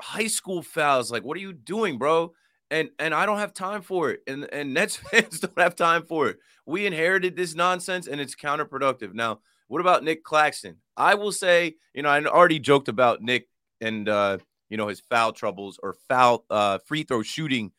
high 0.01 0.27
school 0.27 0.61
fouls 0.61 1.11
like 1.11 1.23
what 1.23 1.35
are 1.35 1.41
you 1.41 1.53
doing 1.53 1.97
bro 1.97 2.31
and 2.71 2.89
and 2.97 3.13
I 3.13 3.25
don't 3.27 3.37
have 3.37 3.53
time 3.53 3.81
for 3.83 4.09
it. 4.09 4.21
And 4.25 4.47
and 4.51 4.73
Nets 4.73 4.95
fans 5.11 5.41
don't 5.41 5.59
have 5.59 5.75
time 5.75 6.03
for 6.03 6.29
it. 6.29 6.37
We 6.65 6.87
inherited 6.87 7.35
this 7.35 7.53
nonsense 7.53 8.07
and 8.07 8.19
it's 8.19 8.33
counterproductive. 8.33 9.13
Now, 9.13 9.41
what 9.67 9.81
about 9.81 10.03
Nick 10.03 10.23
Claxton? 10.23 10.77
I 10.97 11.15
will 11.15 11.33
say, 11.33 11.75
you 11.93 12.01
know, 12.01 12.09
I 12.09 12.23
already 12.23 12.59
joked 12.59 12.87
about 12.87 13.21
Nick 13.21 13.47
and 13.81 14.07
uh, 14.09 14.37
you 14.69 14.77
know, 14.77 14.87
his 14.87 15.01
foul 15.01 15.33
troubles 15.33 15.79
or 15.83 15.93
foul 16.07 16.45
uh 16.49 16.79
free 16.79 17.03
throw 17.03 17.21
shooting 17.21 17.71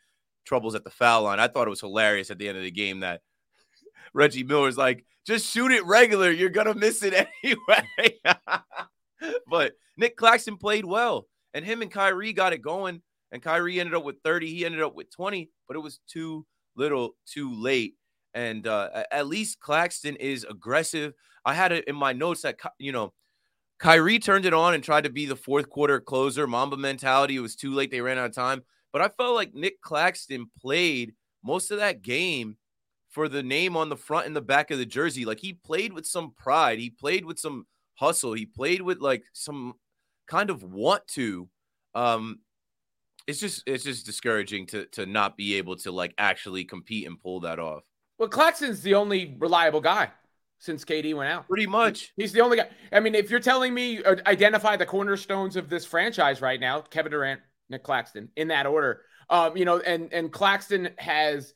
troubles 0.45 0.75
at 0.75 0.85
the 0.85 0.91
foul 0.91 1.23
line. 1.23 1.41
I 1.41 1.49
thought 1.49 1.67
it 1.67 1.71
was 1.71 1.81
hilarious 1.81 2.31
at 2.31 2.39
the 2.39 2.49
end 2.49 2.59
of 2.59 2.65
the 2.65 2.71
game 2.71 3.01
that 3.01 3.23
Reggie 4.13 4.45
Miller's 4.45 4.77
like, 4.77 5.07
just 5.27 5.51
shoot 5.51 5.73
it 5.73 5.87
regular. 5.87 6.31
You're 6.31 6.51
gonna 6.51 6.75
miss 6.75 7.03
it 7.03 7.15
anyway. 7.45 8.21
but 9.49 9.73
Nick 9.97 10.17
Claxton 10.17 10.59
played 10.59 10.85
well, 10.85 11.29
and 11.55 11.65
him 11.65 11.83
and 11.83 11.91
Kyrie 11.91 12.33
got 12.33 12.53
it 12.53 12.63
going. 12.63 13.03
And 13.31 13.43
Kyrie 13.43 13.81
ended 13.81 13.95
up 13.95 14.05
with 14.05 14.17
30. 14.25 14.49
He 14.49 14.65
ended 14.67 14.83
up 14.83 14.95
with 14.95 15.11
20, 15.11 15.49
but 15.67 15.77
it 15.77 15.81
was 15.81 16.01
too 16.07 16.45
little, 16.77 17.17
too 17.27 17.55
late. 17.55 17.95
And 18.35 18.67
uh, 18.67 19.05
at 19.11 19.27
least 19.27 19.61
Claxton 19.61 20.17
is 20.17 20.45
aggressive. 20.49 21.15
I 21.45 21.55
had 21.55 21.73
it 21.73 21.85
in 21.87 21.97
my 21.97 22.13
notes 22.13 22.43
that 22.43 22.57
you 22.79 22.93
know 22.93 23.13
Kyrie 23.79 24.19
turned 24.19 24.47
it 24.47 24.55
on 24.55 24.75
and 24.75 24.85
tried 24.85 25.05
to 25.05 25.11
be 25.11 25.27
the 25.27 25.37
fourth 25.37 25.69
quarter 25.69 26.01
closer. 26.01 26.47
Mamba 26.47 26.77
mentality. 26.77 27.37
It 27.37 27.41
was 27.41 27.57
too 27.57 27.73
late. 27.75 27.91
They 27.91 28.01
ran 28.01 28.19
out 28.19 28.27
of 28.27 28.35
time. 28.35 28.63
But 28.93 29.03
I 29.03 29.09
felt 29.09 29.35
like 29.35 29.55
Nick 29.55 29.81
Claxton 29.81 30.51
played 30.61 31.15
most 31.43 31.71
of 31.71 31.79
that 31.79 32.03
game 32.03 32.57
for 33.09 33.29
the 33.29 33.43
name 33.43 33.77
on 33.77 33.89
the 33.89 33.97
front 33.97 34.27
and 34.27 34.37
the 34.37 34.41
back 34.41 34.71
of 34.71 34.79
the 34.79 34.87
jersey. 34.87 35.25
Like 35.25 35.41
he 35.41 35.53
played 35.53 35.93
with 35.93 36.07
some 36.07 36.33
pride. 36.39 36.79
He 36.79 36.91
played 36.91 37.25
with 37.25 37.39
some 37.39 37.67
hustle. 37.95 38.35
He 38.35 38.47
played 38.47 38.83
with 38.83 38.99
like 38.99 39.25
some 39.33 39.75
kind 40.27 40.51
of 40.51 40.63
want 40.63 41.07
to. 41.09 41.49
Um, 41.95 42.41
it's 43.27 43.39
just 43.39 43.63
it's 43.67 43.85
just 43.85 44.05
discouraging 44.07 44.67
to 44.67 44.87
to 44.93 45.07
not 45.07 45.37
be 45.37 45.55
able 45.55 45.77
to 45.77 45.93
like 45.93 46.15
actually 46.19 46.65
compete 46.65 47.07
and 47.07 47.21
pull 47.21 47.41
that 47.41 47.59
off. 47.59 47.83
Well, 48.19 48.29
Claxton's 48.29 48.83
the 48.83 48.95
only 48.95 49.37
reliable 49.39 49.81
guy 49.81 50.11
since 50.59 50.85
KD 50.85 51.15
went 51.15 51.31
out. 51.31 51.49
Pretty 51.49 51.67
much. 51.67 52.13
He's 52.17 52.33
the 52.33 52.41
only 52.41 52.57
guy. 52.57 52.69
I 52.93 53.01
mean, 53.01 53.15
if 53.15 53.31
you're 53.31 53.41
telling 53.41 53.75
me 53.75 54.03
uh, 54.03 54.17
identify 54.27 54.77
the 54.77 54.87
cornerstones 54.87 55.57
of 55.57 55.69
this 55.69 55.85
franchise 55.85 56.41
right 56.41 56.61
now, 56.61 56.81
Kevin 56.81 57.11
Durant, 57.11 57.41
Nick 57.69 57.83
Claxton, 57.83 58.29
in 58.37 58.49
that 58.49 58.67
order. 58.67 59.03
Um, 59.31 59.57
you 59.57 59.65
know, 59.65 59.79
and 59.79 60.13
and 60.13 60.33
Claxton 60.33 60.91
has 60.99 61.55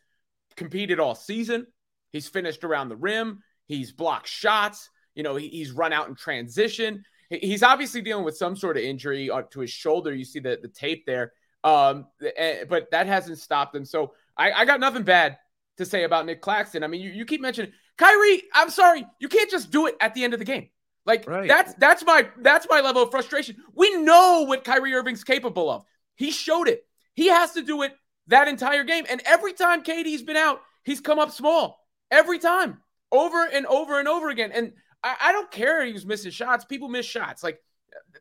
competed 0.56 0.98
all 0.98 1.14
season. 1.14 1.66
He's 2.12 2.28
finished 2.28 2.64
around 2.64 2.88
the 2.88 2.96
rim. 2.96 3.42
He's 3.66 3.92
blocked 3.92 4.28
shots. 4.28 4.88
You 5.14 5.22
know, 5.22 5.36
he, 5.36 5.48
he's 5.48 5.72
run 5.72 5.92
out 5.92 6.08
in 6.08 6.14
transition. 6.14 7.04
He, 7.30 7.38
he's 7.38 7.62
obviously 7.62 8.02
dealing 8.02 8.24
with 8.24 8.36
some 8.36 8.56
sort 8.56 8.76
of 8.76 8.82
injury 8.82 9.30
uh, 9.30 9.42
to 9.50 9.60
his 9.60 9.70
shoulder. 9.70 10.14
You 10.14 10.24
see 10.24 10.40
the 10.40 10.58
the 10.60 10.68
tape 10.68 11.06
there. 11.06 11.32
Um, 11.64 12.06
eh, 12.36 12.64
but 12.68 12.90
that 12.92 13.06
hasn't 13.06 13.38
stopped 13.38 13.74
him. 13.74 13.84
So 13.84 14.12
I, 14.36 14.52
I 14.52 14.64
got 14.64 14.78
nothing 14.78 15.02
bad 15.02 15.38
to 15.78 15.84
say 15.84 16.04
about 16.04 16.26
Nick 16.26 16.40
Claxton. 16.40 16.84
I 16.84 16.86
mean, 16.86 17.00
you, 17.00 17.10
you 17.10 17.24
keep 17.24 17.40
mentioning 17.40 17.72
Kyrie. 17.98 18.42
I'm 18.54 18.70
sorry, 18.70 19.04
you 19.18 19.28
can't 19.28 19.50
just 19.50 19.70
do 19.70 19.86
it 19.86 19.96
at 20.00 20.14
the 20.14 20.24
end 20.24 20.32
of 20.32 20.38
the 20.38 20.44
game. 20.44 20.68
Like 21.04 21.28
right. 21.28 21.48
that's 21.48 21.74
that's 21.74 22.04
my 22.04 22.28
that's 22.40 22.66
my 22.68 22.80
level 22.80 23.02
of 23.02 23.10
frustration. 23.10 23.56
We 23.74 23.96
know 23.96 24.44
what 24.46 24.64
Kyrie 24.64 24.94
Irving's 24.94 25.24
capable 25.24 25.70
of. 25.70 25.84
He 26.16 26.30
showed 26.30 26.68
it. 26.68 26.84
He 27.14 27.28
has 27.28 27.52
to 27.52 27.62
do 27.62 27.82
it 27.82 27.92
that 28.26 28.48
entire 28.48 28.84
game. 28.84 29.04
And 29.08 29.22
every 29.24 29.52
time 29.52 29.82
KD's 29.82 30.22
been 30.22 30.36
out, 30.36 30.60
he's 30.84 31.00
come 31.00 31.18
up 31.18 31.30
small. 31.30 31.78
Every 32.10 32.38
time. 32.38 32.78
Over 33.12 33.46
and 33.46 33.66
over 33.66 34.00
and 34.00 34.08
over 34.08 34.30
again. 34.30 34.50
And 34.52 34.72
I, 35.06 35.28
I 35.28 35.32
don't 35.32 35.50
care 35.50 35.84
he 35.84 35.92
was 35.92 36.04
missing 36.04 36.30
shots. 36.30 36.64
People 36.64 36.88
miss 36.88 37.06
shots. 37.06 37.42
Like 37.42 37.60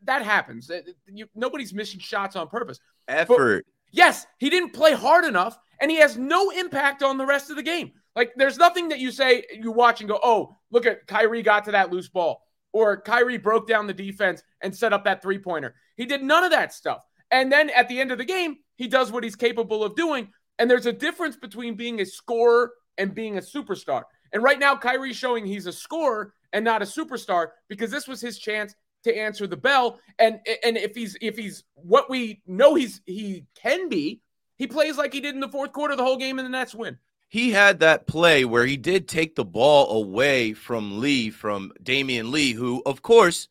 that 0.04 0.22
happens. 0.22 0.70
You, 1.06 1.26
nobody's 1.34 1.74
missing 1.74 2.00
shots 2.00 2.36
on 2.36 2.48
purpose. 2.48 2.78
Effort. 3.08 3.64
But, 3.66 3.72
yes, 3.92 4.26
he 4.38 4.50
didn't 4.50 4.72
play 4.72 4.92
hard 4.92 5.24
enough 5.24 5.58
and 5.80 5.90
he 5.90 5.98
has 5.98 6.16
no 6.16 6.50
impact 6.50 7.02
on 7.02 7.18
the 7.18 7.26
rest 7.26 7.50
of 7.50 7.56
the 7.56 7.62
game. 7.62 7.92
Like 8.14 8.32
there's 8.36 8.56
nothing 8.56 8.88
that 8.90 8.98
you 8.98 9.10
say 9.10 9.44
you 9.52 9.72
watch 9.72 10.00
and 10.00 10.08
go, 10.08 10.18
"Oh, 10.22 10.56
look 10.70 10.86
at 10.86 11.06
Kyrie 11.06 11.42
got 11.42 11.64
to 11.64 11.72
that 11.72 11.92
loose 11.92 12.08
ball." 12.08 12.42
Or 12.72 13.00
Kyrie 13.00 13.38
broke 13.38 13.66
down 13.66 13.86
the 13.86 13.94
defense 13.94 14.42
and 14.60 14.74
set 14.74 14.92
up 14.92 15.04
that 15.04 15.22
three-pointer. 15.22 15.74
He 15.96 16.04
did 16.04 16.22
none 16.22 16.44
of 16.44 16.50
that 16.50 16.74
stuff. 16.74 17.02
And 17.30 17.50
then 17.50 17.70
at 17.70 17.88
the 17.88 17.98
end 17.98 18.12
of 18.12 18.18
the 18.18 18.24
game, 18.24 18.56
he 18.76 18.86
does 18.86 19.10
what 19.10 19.24
he's 19.24 19.36
capable 19.36 19.82
of 19.82 19.96
doing. 19.96 20.28
And 20.58 20.70
there's 20.70 20.84
a 20.84 20.92
difference 20.92 21.36
between 21.36 21.74
being 21.74 22.00
a 22.00 22.06
scorer 22.06 22.72
and 22.98 23.14
being 23.14 23.38
a 23.38 23.40
superstar. 23.40 24.02
And 24.32 24.42
right 24.42 24.58
now, 24.58 24.76
Kyrie's 24.76 25.16
showing 25.16 25.46
he's 25.46 25.66
a 25.66 25.72
scorer 25.72 26.32
and 26.52 26.64
not 26.64 26.82
a 26.82 26.86
superstar 26.86 27.48
because 27.68 27.90
this 27.90 28.08
was 28.08 28.20
his 28.20 28.38
chance 28.38 28.74
to 29.04 29.16
answer 29.16 29.46
the 29.46 29.56
bell. 29.56 30.00
And 30.18 30.40
and 30.64 30.76
if 30.76 30.94
he's 30.94 31.16
if 31.20 31.36
he's 31.36 31.64
what 31.74 32.10
we 32.10 32.42
know 32.46 32.74
he's 32.74 33.00
he 33.06 33.44
can 33.54 33.88
be, 33.88 34.20
he 34.56 34.66
plays 34.66 34.96
like 34.96 35.12
he 35.12 35.20
did 35.20 35.34
in 35.34 35.40
the 35.40 35.48
fourth 35.48 35.72
quarter 35.72 35.96
the 35.96 36.02
whole 36.04 36.16
game 36.16 36.38
and 36.38 36.46
the 36.46 36.50
Nets 36.50 36.74
win. 36.74 36.98
he 37.28 37.50
had 37.50 37.80
that 37.80 38.06
play 38.06 38.44
where 38.44 38.64
he 38.66 38.76
did 38.76 39.08
take 39.08 39.34
the 39.34 39.44
ball 39.44 40.02
away 40.02 40.52
from 40.52 41.00
Lee, 41.00 41.30
from 41.30 41.72
Damion 41.82 42.30
Lee, 42.30 42.52
who, 42.52 42.82
of 42.86 43.02
course, 43.02 43.48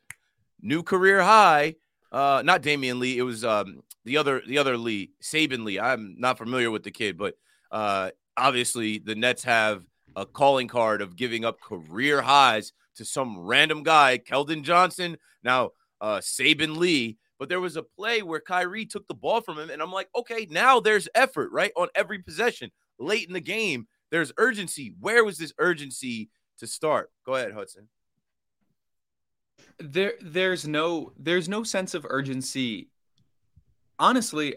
new 0.61 0.81
career 0.81 1.21
high. 1.21 1.75
Uh, 2.11 2.41
not 2.45 2.61
Damion 2.61 2.99
Lee, 2.99 3.17
it 3.17 3.23
was 3.23 3.43
um, 3.43 3.83
the 4.05 4.17
other 4.17 4.41
the 4.47 4.57
other 4.57 4.77
Lee, 4.77 5.11
Saben 5.21 5.65
Lee. 5.65 5.79
I'm 5.79 6.15
not 6.17 6.37
familiar 6.37 6.71
with 6.71 6.83
the 6.83 6.91
kid, 6.91 7.17
but 7.17 7.35
uh, 7.71 8.11
obviously 8.37 8.99
the 8.99 9.15
Nets 9.15 9.43
have 9.43 9.83
a 10.15 10.25
calling 10.25 10.67
card 10.67 11.01
of 11.01 11.15
giving 11.15 11.45
up 11.45 11.59
career 11.61 12.21
highs 12.21 12.73
to 12.95 13.05
some 13.05 13.39
random 13.39 13.83
guy, 13.83 14.17
Keldon 14.17 14.63
Johnson. 14.63 15.17
Now, 15.43 15.71
uh, 16.01 16.17
Saben 16.17 16.77
Lee. 16.77 17.17
But 17.37 17.49
there 17.49 17.59
was 17.59 17.75
a 17.75 17.83
play 17.83 18.21
where 18.21 18.39
Kyrie 18.39 18.85
took 18.85 19.07
the 19.07 19.13
ball 19.13 19.41
from 19.41 19.59
him, 19.59 19.69
and 19.69 19.81
I'm 19.81 19.91
like, 19.91 20.07
okay, 20.15 20.47
now 20.49 20.79
there's 20.79 21.09
effort, 21.13 21.51
right? 21.51 21.71
On 21.75 21.89
every 21.93 22.19
possession 22.19 22.71
late 22.97 23.27
in 23.27 23.33
the 23.33 23.41
game. 23.41 23.87
There's 24.11 24.31
urgency. 24.37 24.93
Where 24.99 25.25
was 25.25 25.37
this 25.37 25.53
urgency 25.57 26.29
to 26.59 26.67
start? 26.67 27.11
Go 27.25 27.35
ahead, 27.35 27.53
Hudson. 27.53 27.89
There 29.79 30.13
there's 30.21 30.65
no 30.65 31.11
there's 31.17 31.49
no 31.49 31.63
sense 31.63 31.93
of 31.93 32.05
urgency. 32.07 32.89
Honestly, 33.99 34.55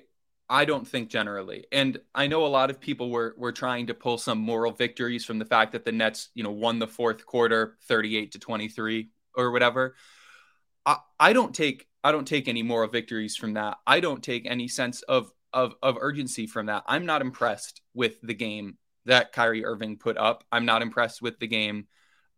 I 0.50 0.64
don't 0.64 0.86
think 0.88 1.10
generally. 1.10 1.66
And 1.72 1.98
I 2.14 2.26
know 2.26 2.46
a 2.46 2.48
lot 2.48 2.70
of 2.70 2.80
people 2.80 3.10
were 3.10 3.34
were 3.36 3.52
trying 3.52 3.86
to 3.88 3.94
pull 3.94 4.18
some 4.18 4.38
moral 4.38 4.72
victories 4.72 5.24
from 5.24 5.38
the 5.38 5.44
fact 5.44 5.72
that 5.72 5.84
the 5.84 5.92
Nets, 5.92 6.30
you 6.34 6.42
know, 6.42 6.50
won 6.50 6.78
the 6.78 6.86
fourth 6.86 7.26
quarter 7.26 7.76
38 7.86 8.32
to 8.32 8.38
23 8.38 9.10
or 9.36 9.50
whatever. 9.50 9.94
I, 10.86 10.96
I 11.20 11.32
don't 11.32 11.54
take 11.54 11.86
I 12.02 12.12
don't 12.12 12.26
take 12.26 12.48
any 12.48 12.62
moral 12.62 12.88
victories 12.88 13.36
from 13.36 13.54
that. 13.54 13.78
I 13.86 14.00
don't 14.00 14.22
take 14.22 14.46
any 14.46 14.68
sense 14.68 15.02
of 15.02 15.30
of 15.52 15.74
of 15.82 15.98
urgency 16.00 16.46
from 16.46 16.66
that. 16.66 16.84
I'm 16.86 17.04
not 17.04 17.20
impressed 17.20 17.82
with 17.94 18.20
the 18.22 18.34
game 18.34 18.78
that 19.04 19.32
Kyrie 19.32 19.64
Irving 19.64 19.98
put 19.98 20.16
up. 20.16 20.44
I'm 20.52 20.64
not 20.64 20.82
impressed 20.82 21.20
with 21.20 21.38
the 21.38 21.46
game 21.46 21.86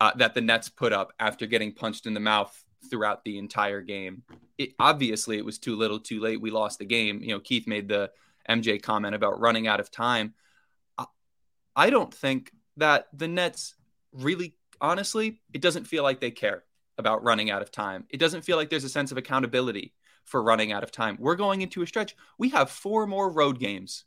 uh, 0.01 0.13
that 0.17 0.35
the 0.35 0.41
Nets 0.41 0.69
put 0.69 0.93
up 0.93 1.13
after 1.21 1.47
getting 1.47 1.73
punched 1.73 2.07
in 2.07 2.15
the 2.15 2.21
mouth 2.21 2.65
throughout 2.89 3.25
the 3.25 3.39
entire 3.39 3.83
game. 3.83 4.23
It 4.61 4.75
obviously 4.79 5.39
it 5.39 5.45
was 5.45 5.59
too 5.59 5.75
little, 5.75 5.99
too 5.99 6.21
late. 6.21 6.39
We 6.41 6.51
lost 6.51 6.79
the 6.79 6.85
game. 6.85 7.23
You 7.23 7.31
know, 7.31 7.41
Keith 7.41 7.67
made 7.67 7.89
the 7.89 8.11
MJ 8.49 8.83
comment 8.83 9.15
about 9.15 9.41
running 9.41 9.67
out 9.67 9.81
of 9.81 9.91
time. 9.91 10.35
I, 10.99 11.07
I 11.75 11.89
don't 11.89 12.13
think 12.13 12.53
that 12.77 13.07
the 13.15 13.27
Nets 13.27 13.75
really, 14.13 14.55
honestly, 14.79 15.41
it 15.55 15.63
doesn't 15.63 15.87
feel 15.87 16.03
like 16.03 16.21
they 16.21 16.31
care 16.31 16.65
about 16.99 17.25
running 17.25 17.51
out 17.51 17.63
of 17.63 17.71
time. 17.71 18.05
It 18.11 18.19
doesn't 18.19 18.43
feel 18.43 18.59
like 18.59 18.69
there's 18.69 18.85
a 18.85 18.91
sense 18.91 19.11
of 19.11 19.17
accountability 19.17 19.95
for 20.27 20.43
running 20.43 20.73
out 20.73 20.83
of 20.83 20.93
time. 20.93 21.17
We're 21.19 21.37
going 21.37 21.63
into 21.63 21.81
a 21.81 21.87
stretch. 21.87 22.15
We 22.37 22.51
have 22.51 22.71
four 22.71 23.07
more 23.07 23.31
road 23.31 23.59
games 23.59 24.05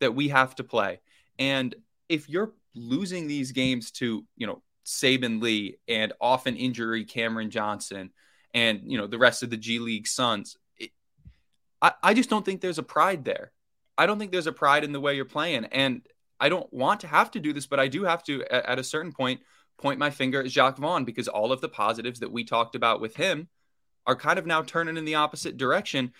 that 0.00 0.14
we 0.14 0.28
have 0.28 0.54
to 0.54 0.64
play. 0.64 1.00
And 1.38 1.74
if 2.08 2.30
you're 2.30 2.54
losing 2.74 3.28
these 3.28 3.52
games 3.52 3.90
to, 3.90 4.24
you 4.38 4.46
know, 4.46 4.62
Saben 4.86 5.42
Lee 5.42 5.76
and 5.86 6.14
often 6.18 6.56
injury 6.56 7.04
Cameron 7.04 7.50
Johnson 7.50 8.10
and, 8.54 8.82
you 8.84 8.98
know, 8.98 9.06
the 9.06 9.18
rest 9.18 9.42
of 9.42 9.50
the 9.50 9.56
G 9.56 9.78
League 9.78 10.06
Suns, 10.06 10.56
it, 10.76 10.90
I, 11.80 11.92
I 12.02 12.14
just 12.14 12.30
don't 12.30 12.44
think 12.44 12.60
there's 12.60 12.78
a 12.78 12.82
pride 12.82 13.24
there. 13.24 13.52
I 13.96 14.06
don't 14.06 14.18
think 14.18 14.32
there's 14.32 14.46
a 14.46 14.52
pride 14.52 14.84
in 14.84 14.92
the 14.92 15.00
way 15.00 15.14
you're 15.14 15.24
playing. 15.24 15.66
And 15.66 16.02
I 16.38 16.48
don't 16.48 16.72
want 16.72 17.00
to 17.00 17.06
have 17.06 17.30
to 17.32 17.40
do 17.40 17.52
this, 17.52 17.66
but 17.66 17.80
I 17.80 17.88
do 17.88 18.04
have 18.04 18.22
to, 18.24 18.42
at, 18.50 18.66
at 18.66 18.78
a 18.78 18.84
certain 18.84 19.12
point, 19.12 19.40
point 19.78 19.98
my 19.98 20.10
finger 20.10 20.40
at 20.40 20.50
Jacque 20.50 20.78
Vaughn 20.78 21.04
because 21.04 21.28
all 21.28 21.52
of 21.52 21.60
the 21.60 21.68
positives 21.68 22.20
that 22.20 22.32
we 22.32 22.44
talked 22.44 22.74
about 22.74 23.00
with 23.00 23.16
him– 23.16 23.48
are 24.06 24.16
kind 24.16 24.38
of 24.38 24.46
now 24.46 24.62
turning 24.62 24.96
in 24.96 25.04
the 25.04 25.14
opposite 25.14 25.56
direction 25.56 26.12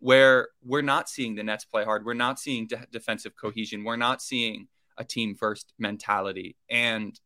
where 0.00 0.48
we're 0.64 0.82
not 0.82 1.08
seeing 1.08 1.34
the 1.34 1.42
Nets 1.42 1.64
play 1.64 1.84
hard. 1.84 2.04
We're 2.04 2.14
not 2.14 2.38
seeing 2.38 2.66
de- 2.66 2.86
defensive 2.90 3.36
cohesion. 3.36 3.84
We're 3.84 3.96
not 3.96 4.22
seeing 4.22 4.68
a 4.96 5.04
team 5.04 5.34
first 5.34 5.72
mentality. 5.78 6.56
And 6.70 7.18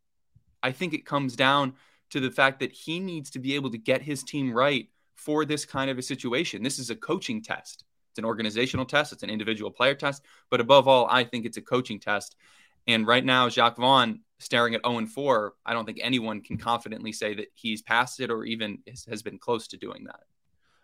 I 0.62 0.72
think 0.72 0.94
it 0.94 1.06
comes 1.06 1.36
down 1.36 1.74
to 2.12 2.20
the 2.20 2.30
fact 2.30 2.60
that 2.60 2.72
he 2.72 3.00
needs 3.00 3.30
to 3.30 3.38
be 3.38 3.54
able 3.54 3.70
to 3.70 3.78
get 3.78 4.02
his 4.02 4.22
team 4.22 4.52
right 4.52 4.88
for 5.16 5.44
this 5.44 5.64
kind 5.64 5.90
of 5.90 5.98
a 5.98 6.02
situation. 6.02 6.62
This 6.62 6.78
is 6.78 6.90
a 6.90 6.96
coaching 6.96 7.42
test. 7.42 7.84
It's 8.10 8.18
an 8.18 8.24
organizational 8.24 8.84
test, 8.84 9.12
it's 9.12 9.22
an 9.22 9.30
individual 9.30 9.70
player 9.70 9.94
test, 9.94 10.22
but 10.50 10.60
above 10.60 10.86
all, 10.86 11.06
I 11.10 11.24
think 11.24 11.46
it's 11.46 11.56
a 11.56 11.62
coaching 11.62 11.98
test. 11.98 12.36
And 12.86 13.06
right 13.06 13.24
now, 13.24 13.48
Jacque 13.48 13.78
Vaughn 13.78 14.20
staring 14.38 14.74
at 14.74 14.84
0 14.84 14.98
and 14.98 15.10
4, 15.10 15.54
I 15.64 15.72
don't 15.72 15.86
think 15.86 15.98
anyone 16.02 16.42
can 16.42 16.58
confidently 16.58 17.12
say 17.12 17.34
that 17.34 17.48
he's 17.54 17.80
passed 17.80 18.20
it 18.20 18.30
or 18.30 18.44
even 18.44 18.78
has 19.08 19.22
been 19.22 19.38
close 19.38 19.68
to 19.68 19.78
doing 19.78 20.04
that. 20.04 20.20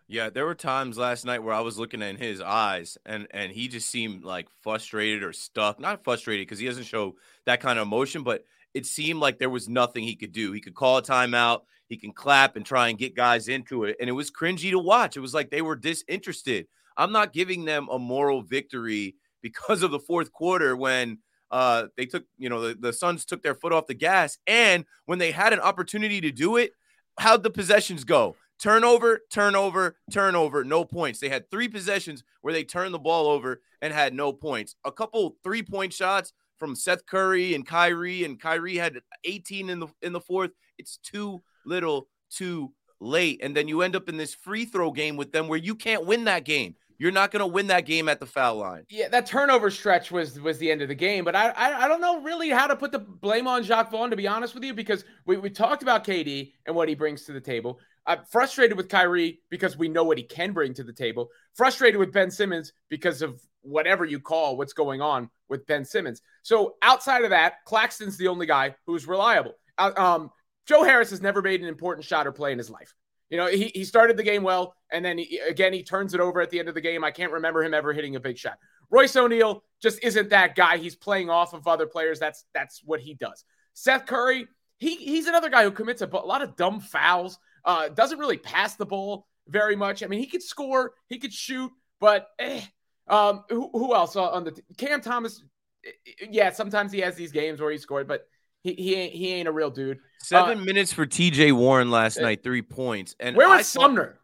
Yeah, 0.07 0.31
there 0.31 0.45
were 0.45 0.55
times 0.55 0.97
last 0.97 1.23
night 1.23 1.43
where 1.43 1.53
I 1.53 1.59
was 1.59 1.77
looking 1.77 2.01
in 2.01 2.15
his 2.15 2.41
eyes 2.41 2.97
and 3.05 3.27
and 3.29 3.51
he 3.51 3.67
just 3.67 3.91
seemed 3.91 4.23
like 4.23 4.47
frustrated 4.63 5.21
or 5.21 5.33
stuck. 5.33 5.79
Not 5.79 6.03
frustrated 6.03 6.47
because 6.47 6.57
he 6.57 6.65
doesn't 6.65 6.85
show 6.85 7.15
that 7.45 7.61
kind 7.61 7.77
of 7.77 7.85
emotion, 7.85 8.23
but 8.23 8.43
it 8.73 8.85
seemed 8.85 9.19
like 9.19 9.37
there 9.37 9.49
was 9.49 9.67
nothing 9.67 10.03
he 10.03 10.15
could 10.15 10.31
do. 10.31 10.51
He 10.51 10.61
could 10.61 10.75
call 10.75 10.97
a 10.97 11.03
timeout, 11.03 11.61
he 11.87 11.97
can 11.97 12.11
clap 12.11 12.55
and 12.55 12.65
try 12.65 12.89
and 12.89 12.97
get 12.97 13.15
guys 13.15 13.47
into 13.47 13.83
it, 13.83 13.97
and 13.99 14.09
it 14.09 14.13
was 14.13 14.31
cringy 14.31 14.71
to 14.71 14.79
watch. 14.79 15.17
It 15.17 15.21
was 15.21 15.33
like 15.33 15.49
they 15.49 15.61
were 15.61 15.75
disinterested. 15.75 16.67
I'm 16.97 17.11
not 17.11 17.33
giving 17.33 17.65
them 17.65 17.87
a 17.89 17.97
moral 17.97 18.41
victory 18.41 19.15
because 19.41 19.83
of 19.83 19.91
the 19.91 19.99
fourth 19.99 20.31
quarter 20.31 20.75
when 20.75 21.19
uh, 21.49 21.87
they 21.97 22.05
took, 22.05 22.25
you 22.37 22.49
know, 22.49 22.61
the, 22.61 22.75
the 22.75 22.93
Suns 22.93 23.25
took 23.25 23.41
their 23.41 23.55
foot 23.55 23.73
off 23.73 23.87
the 23.87 23.93
gas. 23.93 24.37
And 24.45 24.85
when 25.05 25.17
they 25.17 25.31
had 25.31 25.53
an 25.53 25.59
opportunity 25.59 26.21
to 26.21 26.31
do 26.31 26.57
it, 26.57 26.73
how'd 27.17 27.43
the 27.43 27.49
possessions 27.49 28.03
go? 28.03 28.35
Turnover, 28.61 29.21
turnover, 29.31 29.95
turnover, 30.11 30.65
no 30.65 30.83
points. 30.83 31.19
They 31.19 31.29
had 31.29 31.49
three 31.49 31.69
possessions 31.69 32.23
where 32.41 32.53
they 32.53 32.65
turned 32.65 32.93
the 32.93 32.99
ball 32.99 33.27
over 33.27 33.61
and 33.81 33.93
had 33.93 34.13
no 34.13 34.33
points. 34.33 34.75
A 34.83 34.91
couple 34.91 35.37
three 35.41 35.63
point 35.63 35.93
shots 35.93 36.33
from 36.59 36.75
Seth 36.75 37.05
Curry 37.05 37.55
and 37.55 37.65
Kyrie, 37.65 38.23
and 38.23 38.39
Kyrie 38.39 38.77
had 38.77 38.99
18 39.23 39.69
in 39.69 39.79
the 39.79 39.87
in 40.01 40.13
the 40.13 40.21
fourth. 40.21 40.51
It's 40.77 40.97
too 40.97 41.41
little, 41.65 42.07
too 42.29 42.73
late. 42.99 43.39
And 43.41 43.55
then 43.55 43.67
you 43.67 43.81
end 43.81 43.95
up 43.95 44.09
in 44.09 44.17
this 44.17 44.33
free 44.33 44.65
throw 44.65 44.91
game 44.91 45.17
with 45.17 45.31
them 45.31 45.47
where 45.47 45.59
you 45.59 45.75
can't 45.75 46.05
win 46.05 46.25
that 46.25 46.45
game. 46.45 46.75
You're 46.99 47.11
not 47.11 47.31
going 47.31 47.39
to 47.39 47.47
win 47.47 47.67
that 47.67 47.85
game 47.85 48.09
at 48.09 48.19
the 48.19 48.25
foul 48.25 48.57
line. 48.57 48.83
Yeah, 48.89 49.07
that 49.07 49.25
turnover 49.25 49.71
stretch 49.71 50.11
was 50.11 50.39
was 50.39 50.57
the 50.57 50.69
end 50.69 50.81
of 50.81 50.89
the 50.89 50.95
game. 50.95 51.23
But 51.23 51.35
I, 51.35 51.49
I, 51.49 51.85
I 51.85 51.87
don't 51.87 52.01
know 52.01 52.21
really 52.21 52.49
how 52.49 52.67
to 52.67 52.75
put 52.75 52.91
the 52.91 52.99
blame 52.99 53.47
on 53.47 53.63
Jacque 53.63 53.89
Vaughn 53.89 54.09
to 54.09 54.17
be 54.17 54.27
honest 54.27 54.53
with 54.53 54.65
you 54.65 54.73
because 54.73 55.05
we, 55.25 55.37
we 55.37 55.49
talked 55.49 55.81
about 55.81 56.05
KD 56.05 56.51
and 56.67 56.75
what 56.75 56.89
he 56.89 56.95
brings 56.95 57.23
to 57.23 57.31
the 57.31 57.39
table. 57.39 57.79
I'm 58.05 58.19
frustrated 58.29 58.75
with 58.75 58.89
Kyrie 58.89 59.39
because 59.49 59.77
we 59.77 59.87
know 59.87 60.03
what 60.03 60.17
he 60.17 60.23
can 60.25 60.51
bring 60.51 60.73
to 60.73 60.83
the 60.83 60.91
table. 60.91 61.29
Frustrated 61.55 61.99
with 61.99 62.11
Ben 62.11 62.29
Simmons 62.31 62.73
because 62.89 63.21
of 63.21 63.41
whatever 63.61 64.03
you 64.03 64.19
call 64.19 64.57
what's 64.57 64.73
going 64.73 65.01
on 65.01 65.29
with 65.47 65.65
Ben 65.67 65.85
Simmons. 65.85 66.21
So 66.43 66.75
outside 66.81 67.23
of 67.23 67.29
that, 67.29 67.63
Claxton's 67.65 68.17
the 68.17 68.27
only 68.27 68.45
guy 68.45 68.75
who's 68.85 69.07
reliable. 69.07 69.53
Uh, 69.77 69.91
um, 69.95 70.31
Joe 70.67 70.83
Harris 70.83 71.11
has 71.11 71.21
never 71.21 71.41
made 71.41 71.61
an 71.61 71.67
important 71.67 72.05
shot 72.05 72.27
or 72.27 72.31
play 72.31 72.51
in 72.51 72.57
his 72.57 72.69
life. 72.69 72.93
You 73.29 73.37
know, 73.37 73.47
he, 73.47 73.71
he 73.75 73.83
started 73.83 74.17
the 74.17 74.23
game 74.23 74.43
well, 74.43 74.75
and 74.91 75.05
then 75.05 75.17
he, 75.17 75.37
again, 75.37 75.71
he 75.71 75.83
turns 75.83 76.13
it 76.13 76.19
over 76.19 76.41
at 76.41 76.49
the 76.49 76.59
end 76.59 76.67
of 76.67 76.75
the 76.75 76.81
game. 76.81 77.03
I 77.03 77.11
can't 77.11 77.31
remember 77.31 77.63
him 77.63 77.73
ever 77.73 77.93
hitting 77.93 78.15
a 78.15 78.19
big 78.19 78.37
shot. 78.37 78.57
Royce 78.89 79.15
O'Neal 79.15 79.63
just 79.81 80.03
isn't 80.03 80.29
that 80.29 80.55
guy. 80.55 80.77
He's 80.77 80.95
playing 80.95 81.29
off 81.29 81.53
of 81.53 81.67
other 81.67 81.85
players. 81.85 82.19
That's 82.19 82.45
that's 82.53 82.81
what 82.83 82.99
he 82.99 83.13
does. 83.13 83.43
Seth 83.73 84.07
Curry, 84.07 84.47
he 84.77 84.95
he's 84.95 85.27
another 85.27 85.49
guy 85.49 85.63
who 85.63 85.71
commits 85.71 86.01
a, 86.01 86.07
a 86.07 86.25
lot 86.25 86.41
of 86.41 86.55
dumb 86.55 86.79
fouls. 86.79 87.37
Uh, 87.63 87.89
doesn't 87.89 88.17
really 88.17 88.37
pass 88.37 88.75
the 88.75 88.85
ball 88.85 89.27
very 89.47 89.75
much. 89.75 90.01
I 90.01 90.07
mean, 90.07 90.19
he 90.19 90.25
could 90.25 90.41
score, 90.43 90.93
he 91.07 91.19
could 91.19 91.33
shoot, 91.33 91.71
but 91.99 92.27
eh. 92.39 92.61
Um, 93.07 93.43
who, 93.49 93.69
who 93.73 93.95
else 93.95 94.15
on 94.15 94.43
the 94.43 94.55
Cam 94.77 95.01
Thomas? 95.01 95.43
Eh, 95.83 95.89
eh, 96.21 96.27
yeah, 96.29 96.51
sometimes 96.51 96.91
he 96.91 96.99
has 96.99 97.15
these 97.15 97.31
games 97.31 97.59
where 97.59 97.71
he 97.71 97.79
scored, 97.79 98.07
but 98.07 98.27
he 98.61 98.73
he 98.73 98.95
ain't, 98.95 99.13
he 99.13 99.33
ain't 99.33 99.47
a 99.47 99.51
real 99.51 99.69
dude. 99.69 99.99
Seven 100.21 100.59
uh, 100.59 100.61
minutes 100.61 100.91
for 100.91 101.05
T.J. 101.05 101.51
Warren 101.53 101.91
last 101.91 102.17
uh, 102.17 102.21
night, 102.21 102.43
three 102.43 102.61
points. 102.61 103.15
And 103.19 103.35
where 103.35 103.47
was 103.47 103.67
Sumner? 103.67 104.19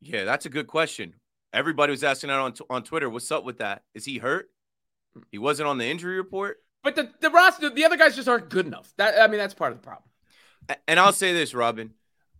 yeah, 0.00 0.24
that's 0.24 0.46
a 0.46 0.48
good 0.48 0.66
question. 0.66 1.14
Everybody 1.52 1.90
was 1.90 2.04
asking 2.04 2.28
that 2.28 2.38
on 2.38 2.54
on 2.70 2.82
Twitter. 2.82 3.10
What's 3.10 3.30
up 3.30 3.44
with 3.44 3.58
that? 3.58 3.82
Is 3.94 4.04
he 4.04 4.18
hurt? 4.18 4.48
He 5.30 5.38
wasn't 5.38 5.68
on 5.68 5.78
the 5.78 5.86
injury 5.86 6.16
report. 6.16 6.58
But 6.82 6.96
the 6.96 7.10
the 7.20 7.30
roster, 7.30 7.70
the 7.70 7.84
other 7.84 7.96
guys 7.96 8.16
just 8.16 8.28
aren't 8.28 8.48
good 8.48 8.66
enough. 8.66 8.92
That 8.96 9.20
I 9.20 9.26
mean, 9.26 9.38
that's 9.38 9.54
part 9.54 9.72
of 9.72 9.78
the 9.78 9.84
problem. 9.84 10.08
And 10.88 10.98
I'll 10.98 11.12
say 11.12 11.32
this, 11.32 11.54
Robin. 11.54 11.92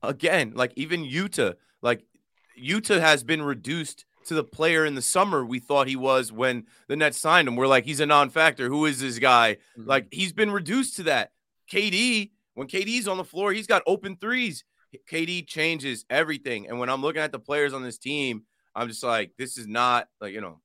Again, 0.02 0.52
like 0.54 0.72
even 0.76 1.04
Utah, 1.04 1.52
like 1.82 2.04
Utah 2.54 2.98
has 2.98 3.24
been 3.24 3.42
reduced 3.42 4.04
to 4.26 4.34
the 4.34 4.44
player 4.44 4.84
in 4.84 4.94
the 4.94 5.02
summer 5.02 5.44
we 5.44 5.58
thought 5.58 5.88
he 5.88 5.96
was 5.96 6.30
when 6.32 6.66
the 6.88 6.96
Nets 6.96 7.18
signed 7.18 7.48
him. 7.48 7.56
We're 7.56 7.66
like, 7.66 7.84
he's 7.84 8.00
a 8.00 8.06
non-factor. 8.06 8.68
Who 8.68 8.86
is 8.86 9.00
this 9.00 9.18
guy? 9.18 9.58
Mm-hmm. 9.78 9.88
Like 9.88 10.08
he's 10.10 10.32
been 10.32 10.50
reduced 10.50 10.96
to 10.96 11.04
that. 11.04 11.32
KD 11.70 12.30
when 12.56 12.68
KD's 12.68 13.06
on 13.06 13.18
the 13.18 13.24
floor, 13.24 13.52
he's 13.52 13.66
got 13.66 13.82
open 13.86 14.16
threes. 14.16 14.64
KD 15.12 15.46
changes 15.46 16.06
everything. 16.08 16.68
And 16.68 16.78
when 16.78 16.88
I'm 16.88 17.02
looking 17.02 17.20
at 17.20 17.30
the 17.30 17.38
players 17.38 17.74
on 17.74 17.82
this 17.82 17.98
team, 17.98 18.44
I'm 18.74 18.88
just 18.88 19.02
like, 19.02 19.32
this 19.36 19.58
is 19.58 19.66
not 19.66 20.08
like, 20.22 20.32
you 20.32 20.40
know, 20.40 20.60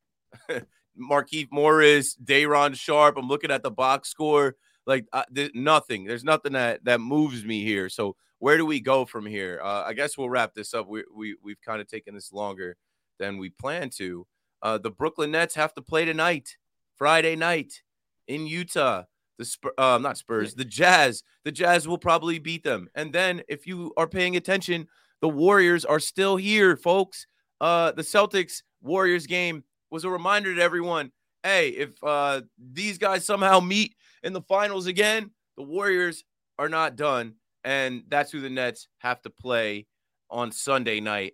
Markieff 0.99 1.49
Morris, 1.51 2.15
Day'Ron 2.15 2.75
Sharpe. 2.75 3.17
I'm 3.17 3.27
looking 3.27 3.51
at 3.51 3.61
the 3.61 3.71
box 3.71 4.07
score. 4.07 4.55
Like 4.85 5.05
uh, 5.11 5.23
there's 5.29 5.51
nothing. 5.53 6.05
There's 6.05 6.23
nothing 6.23 6.53
that 6.53 6.83
that 6.85 7.01
moves 7.01 7.43
me 7.43 7.63
here. 7.63 7.89
So 7.89 8.15
where 8.39 8.55
do 8.55 8.65
we 8.65 8.79
go 8.79 9.05
from 9.05 9.25
here? 9.25 9.59
Uh, 9.61 9.83
I 9.85 9.93
guess 9.93 10.17
we'll 10.17 10.29
wrap 10.29 10.53
this 10.53 10.73
up. 10.73 10.87
We 10.87 11.03
we 11.13 11.35
we've 11.43 11.61
kind 11.61 11.81
of 11.81 11.87
taken 11.87 12.15
this 12.15 12.31
longer 12.31 12.77
than 13.21 13.37
we 13.37 13.49
plan 13.49 13.89
to. 13.91 14.25
Uh, 14.61 14.77
the 14.79 14.89
Brooklyn 14.89 15.31
Nets 15.31 15.55
have 15.55 15.73
to 15.75 15.81
play 15.81 16.03
tonight, 16.05 16.57
Friday 16.97 17.35
night 17.35 17.81
in 18.27 18.47
Utah. 18.47 19.03
the 19.37 19.45
Spur, 19.45 19.71
uh, 19.77 19.99
not 20.01 20.17
Spurs, 20.17 20.55
the 20.55 20.65
Jazz. 20.65 21.23
The 21.45 21.51
Jazz 21.51 21.87
will 21.87 21.97
probably 21.97 22.39
beat 22.39 22.63
them. 22.63 22.89
And 22.95 23.13
then, 23.13 23.43
if 23.47 23.65
you 23.65 23.93
are 23.95 24.07
paying 24.07 24.35
attention, 24.35 24.87
the 25.21 25.29
Warriors 25.29 25.85
are 25.85 25.99
still 25.99 26.35
here, 26.35 26.75
folks. 26.75 27.27
Uh, 27.59 27.91
the 27.91 28.01
Celtics 28.01 28.63
Warriors 28.81 29.27
game 29.27 29.63
was 29.91 30.03
a 30.03 30.09
reminder 30.09 30.55
to 30.55 30.61
everyone. 30.61 31.11
Hey, 31.43 31.69
if 31.69 31.91
uh, 32.03 32.41
these 32.57 32.97
guys 32.97 33.25
somehow 33.25 33.59
meet 33.59 33.95
in 34.23 34.33
the 34.33 34.41
finals 34.41 34.87
again, 34.87 35.31
the 35.57 35.63
Warriors 35.63 36.23
are 36.57 36.69
not 36.69 36.95
done, 36.95 37.35
and 37.63 38.03
that's 38.07 38.31
who 38.31 38.41
the 38.41 38.49
Nets 38.49 38.87
have 38.99 39.21
to 39.23 39.29
play 39.29 39.87
on 40.29 40.51
Sunday 40.51 40.99
night. 40.99 41.33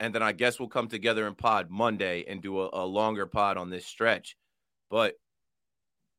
And 0.00 0.14
then 0.14 0.22
I 0.22 0.32
guess 0.32 0.58
we'll 0.58 0.68
come 0.68 0.88
together 0.88 1.26
in 1.26 1.34
pod 1.34 1.70
Monday 1.70 2.24
and 2.28 2.40
do 2.40 2.60
a, 2.60 2.70
a 2.72 2.84
longer 2.84 3.26
pod 3.26 3.56
on 3.56 3.70
this 3.70 3.84
stretch. 3.84 4.36
But 4.90 5.14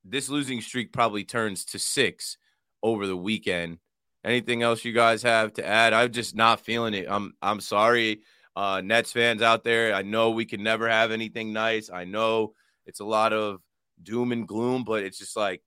this 0.04 0.30
losing 0.30 0.62
streak 0.62 0.92
probably 0.92 1.24
turns 1.24 1.66
to 1.66 1.80
six 1.80 2.38
over 2.84 3.08
the 3.08 3.18
weekend. 3.18 3.80
Anything 4.24 4.64
else 4.64 4.84
you 4.84 4.92
guys 4.92 5.24
have 5.24 5.54
to 5.54 5.66
add? 5.66 5.94
I'm 5.94 6.12
just 6.12 6.36
not 6.36 6.60
feeling 6.60 6.94
it. 6.94 7.08
I'm 7.10 7.34
I'm 7.42 7.62
sorry, 7.62 8.22
uh, 8.56 8.82
Nets 8.84 9.14
fans 9.14 9.42
out 9.42 9.64
there. 9.64 9.94
I 9.94 10.02
know 10.02 10.32
we 10.32 10.46
can 10.46 10.62
never 10.62 10.90
have 10.90 11.12
anything 11.12 11.54
nice. 11.54 11.90
I 11.90 12.04
know 12.04 12.54
it's 12.86 13.00
a 13.00 13.06
lot 13.06 13.32
of 13.32 13.62
doom 14.04 14.32
and 14.32 14.48
gloom, 14.48 14.84
but 14.84 15.04
it's 15.04 15.18
just 15.18 15.38
like 15.38 15.62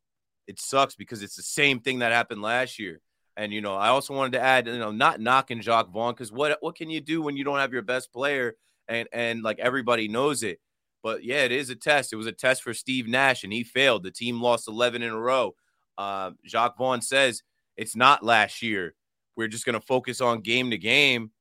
it 0.46 0.60
sucks 0.60 0.94
because 0.94 1.22
it's 1.22 1.36
the 1.36 1.42
same 1.42 1.80
thing 1.80 2.00
that 2.00 2.12
happened 2.12 2.42
last 2.42 2.78
year. 2.78 3.00
And 3.36 3.52
you 3.52 3.60
know, 3.60 3.74
I 3.74 3.88
also 3.88 4.14
wanted 4.14 4.32
to 4.32 4.40
add, 4.40 4.66
you 4.66 4.78
know, 4.78 4.90
not 4.90 5.20
knocking 5.20 5.60
Jacque 5.60 5.90
Vaughn 5.90 6.12
because 6.12 6.32
what 6.32 6.58
what 6.60 6.76
can 6.76 6.90
you 6.90 7.00
do 7.00 7.22
when 7.22 7.36
you 7.36 7.44
don't 7.44 7.58
have 7.58 7.72
your 7.72 7.82
best 7.82 8.12
player 8.12 8.56
and 8.88 9.08
and 9.12 9.42
like 9.42 9.58
everybody 9.58 10.08
knows 10.08 10.42
it. 10.42 10.60
But 11.02 11.24
yeah, 11.24 11.44
it 11.44 11.52
is 11.52 11.70
a 11.70 11.74
test. 11.74 12.12
It 12.12 12.16
was 12.16 12.26
a 12.26 12.32
test 12.32 12.62
for 12.62 12.74
Steve 12.74 13.08
Nash, 13.08 13.42
and 13.42 13.52
he 13.52 13.64
failed. 13.64 14.04
The 14.04 14.10
team 14.10 14.40
lost 14.40 14.68
11 14.68 15.02
in 15.02 15.10
a 15.10 15.18
row. 15.18 15.54
Uh, 15.98 16.30
Jacque 16.44 16.76
Vaughn 16.78 17.00
says 17.00 17.42
it's 17.76 17.96
not 17.96 18.22
last 18.22 18.62
year. 18.62 18.94
We're 19.36 19.48
just 19.48 19.64
going 19.64 19.74
to 19.74 19.86
focus 19.86 20.20
on 20.20 20.40
game 20.42 20.70
to 20.70 20.78
game. 20.78 21.32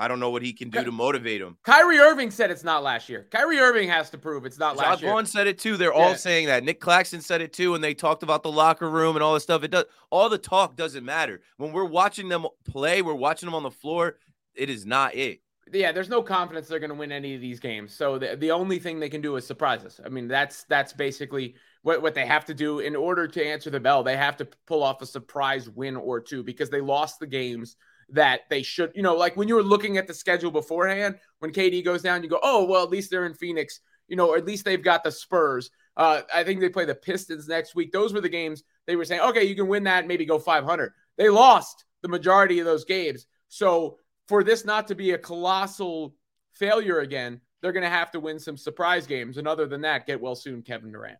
I 0.00 0.06
don't 0.06 0.20
know 0.20 0.30
what 0.30 0.42
he 0.42 0.52
can 0.52 0.70
do 0.70 0.84
to 0.84 0.92
motivate 0.92 1.40
him. 1.40 1.56
Kyrie 1.64 1.98
Irving 1.98 2.30
said 2.30 2.50
it's 2.52 2.62
not 2.62 2.84
last 2.84 3.08
year. 3.08 3.26
Kyrie 3.32 3.58
Irving 3.58 3.88
has 3.88 4.10
to 4.10 4.18
prove 4.18 4.46
it's 4.46 4.58
not 4.58 4.76
last 4.76 5.02
year. 5.02 5.10
Vaughn 5.10 5.26
said 5.26 5.48
it 5.48 5.58
too. 5.58 5.76
They're 5.76 5.92
Yeah. 5.92 6.00
all 6.00 6.14
saying 6.14 6.46
that. 6.46 6.62
Nick 6.62 6.78
Claxton 6.80 7.20
said 7.20 7.40
it 7.42 7.52
too, 7.52 7.74
and 7.74 7.82
they 7.82 7.94
talked 7.94 8.22
about 8.22 8.42
the 8.44 8.52
locker 8.52 8.88
room 8.88 9.16
and 9.16 9.22
all 9.24 9.34
this 9.34 9.42
stuff. 9.42 9.64
It 9.64 9.72
does. 9.72 9.86
All 10.10 10.28
the 10.28 10.38
talk 10.38 10.76
doesn't 10.76 11.04
matter 11.04 11.40
when 11.56 11.72
we're 11.72 11.84
watching 11.84 12.28
them 12.28 12.46
play. 12.64 13.02
We're 13.02 13.14
watching 13.14 13.48
them 13.48 13.54
on 13.54 13.64
the 13.64 13.70
floor. 13.72 14.16
It 14.54 14.70
is 14.70 14.86
not 14.86 15.14
it. 15.16 15.40
yeah, 15.72 15.92
there's 15.92 16.08
no 16.08 16.22
confidence 16.22 16.66
they're 16.68 16.78
going 16.78 16.88
to 16.90 16.96
win 16.96 17.12
any 17.12 17.34
of 17.34 17.40
these 17.40 17.60
games. 17.60 17.92
So 17.94 18.18
the, 18.18 18.36
the 18.36 18.50
only 18.52 18.78
thing 18.78 18.98
they 19.00 19.10
can 19.10 19.20
do 19.20 19.36
is 19.36 19.46
surprise 19.46 19.84
us. 19.84 20.00
I 20.04 20.08
mean, 20.08 20.26
that's 20.28 20.62
that's 20.64 20.92
basically 20.92 21.56
what, 21.82 22.00
what 22.02 22.14
they 22.14 22.24
have 22.24 22.44
to 22.46 22.54
do 22.54 22.78
in 22.78 22.96
order 22.96 23.26
to 23.28 23.44
answer 23.44 23.68
the 23.68 23.80
bell. 23.80 24.02
They 24.02 24.16
have 24.16 24.36
to 24.38 24.48
pull 24.66 24.82
off 24.82 25.02
a 25.02 25.06
surprise 25.06 25.68
win 25.68 25.96
or 25.96 26.20
two 26.20 26.42
because 26.42 26.70
they 26.70 26.80
lost 26.80 27.18
the 27.20 27.26
games 27.26 27.76
that 28.10 28.42
they 28.50 28.62
should. 28.62 28.92
You 28.94 29.02
know, 29.02 29.14
like 29.14 29.36
when 29.36 29.48
you 29.48 29.54
were 29.54 29.62
looking 29.62 29.98
at 29.98 30.06
the 30.06 30.14
schedule 30.14 30.50
beforehand, 30.50 31.16
when 31.40 31.52
KD 31.52 31.84
goes 31.84 32.02
down, 32.02 32.22
you 32.22 32.28
go, 32.28 32.40
oh 32.42 32.64
well, 32.64 32.82
at 32.84 32.90
least 32.90 33.10
they're 33.10 33.26
in 33.26 33.34
Phoenix. 33.34 33.80
You 34.08 34.16
know, 34.16 34.30
or 34.30 34.38
at 34.38 34.46
least 34.46 34.64
they've 34.64 34.82
got 34.82 35.04
the 35.04 35.12
Spurs. 35.12 35.70
Uh, 35.96 36.22
I 36.32 36.44
think 36.44 36.60
they 36.60 36.70
play 36.70 36.86
the 36.86 36.94
Pistons 36.94 37.48
next 37.48 37.74
week. 37.74 37.92
Those 37.92 38.14
were 38.14 38.20
the 38.20 38.28
games 38.28 38.62
they 38.86 38.96
were 38.96 39.04
saying, 39.04 39.20
okay, 39.20 39.44
you 39.44 39.54
can 39.54 39.68
win 39.68 39.84
that, 39.84 40.06
maybe 40.06 40.24
go 40.24 40.38
500. 40.38 40.92
They 41.18 41.28
lost 41.28 41.84
the 42.00 42.08
majority 42.08 42.58
of 42.58 42.64
those 42.64 42.84
games. 42.84 43.26
So 43.48 43.98
for 44.28 44.42
this 44.42 44.64
not 44.64 44.88
to 44.88 44.94
be 44.94 45.10
a 45.10 45.18
colossal 45.18 46.14
failure 46.54 47.00
again, 47.00 47.40
they're 47.60 47.72
going 47.72 47.84
to 47.84 47.90
have 47.90 48.10
to 48.12 48.20
win 48.20 48.38
some 48.38 48.56
surprise 48.56 49.06
games. 49.06 49.36
And 49.36 49.46
other 49.46 49.66
than 49.66 49.82
that, 49.82 50.06
get 50.06 50.20
well 50.20 50.36
soon, 50.36 50.62
Kevin 50.62 50.92
Durant. 50.92 51.18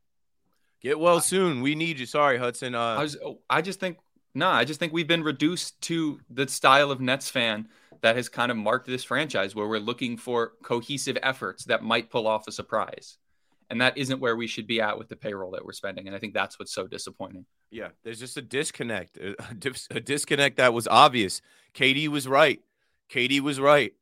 Get 0.81 0.99
well 0.99 1.21
soon. 1.21 1.61
We 1.61 1.75
need 1.75 1.99
you. 1.99 2.07
Sorry, 2.07 2.39
Hudson. 2.39 2.75
Uh, 2.75 2.81
I 2.81 3.03
was 3.03 3.19
I 3.51 3.63
just 3.63 3.81
think 3.81 3.99
no, 4.39 4.49
I 4.49 4.65
just 4.65 4.81
think 4.81 4.93
we've 4.93 5.09
been 5.09 5.25
reduced 5.25 5.81
to 5.83 6.21
the 6.31 6.47
style 6.49 6.91
of 6.91 7.01
Nets 7.01 7.29
fan 7.29 7.69
that 8.01 8.17
has 8.17 8.29
kind 8.29 8.51
of 8.51 8.57
marked 8.57 8.87
this 8.87 9.05
franchise 9.05 9.55
where 9.55 9.67
we're 9.67 9.81
looking 9.81 10.17
for 10.17 10.53
cohesive 10.63 11.19
efforts 11.23 11.65
that 11.65 11.83
might 11.83 12.11
pull 12.11 12.27
off 12.27 12.47
a 12.47 12.53
surprise. 12.53 13.19
And 13.71 13.81
that 13.81 13.99
isn't 13.99 14.21
where 14.21 14.37
we 14.37 14.47
should 14.47 14.67
be 14.67 14.81
at 14.81 14.97
with 14.97 15.09
the 15.09 15.17
payroll 15.17 15.51
that 15.51 15.65
we're 15.65 15.73
spending. 15.73 16.07
And 16.07 16.17
I 16.17 16.21
think 16.21 16.33
that's 16.33 16.59
what's 16.59 16.73
so 16.73 16.87
disappointing. 16.87 17.45
Yeah, 17.71 17.89
there's 18.03 18.21
just 18.21 18.37
a 18.37 18.43
disconnect, 18.43 19.19
a, 19.19 19.35
dis- 19.59 19.89
a 19.91 20.01
disconnect 20.01 20.57
that 20.57 20.73
was 20.73 20.87
obvious. 20.89 21.43
KD 21.75 22.09
was 22.09 22.27
right. 22.27 22.61
KD 23.11 23.41
was 23.41 23.61
right. 23.61 23.93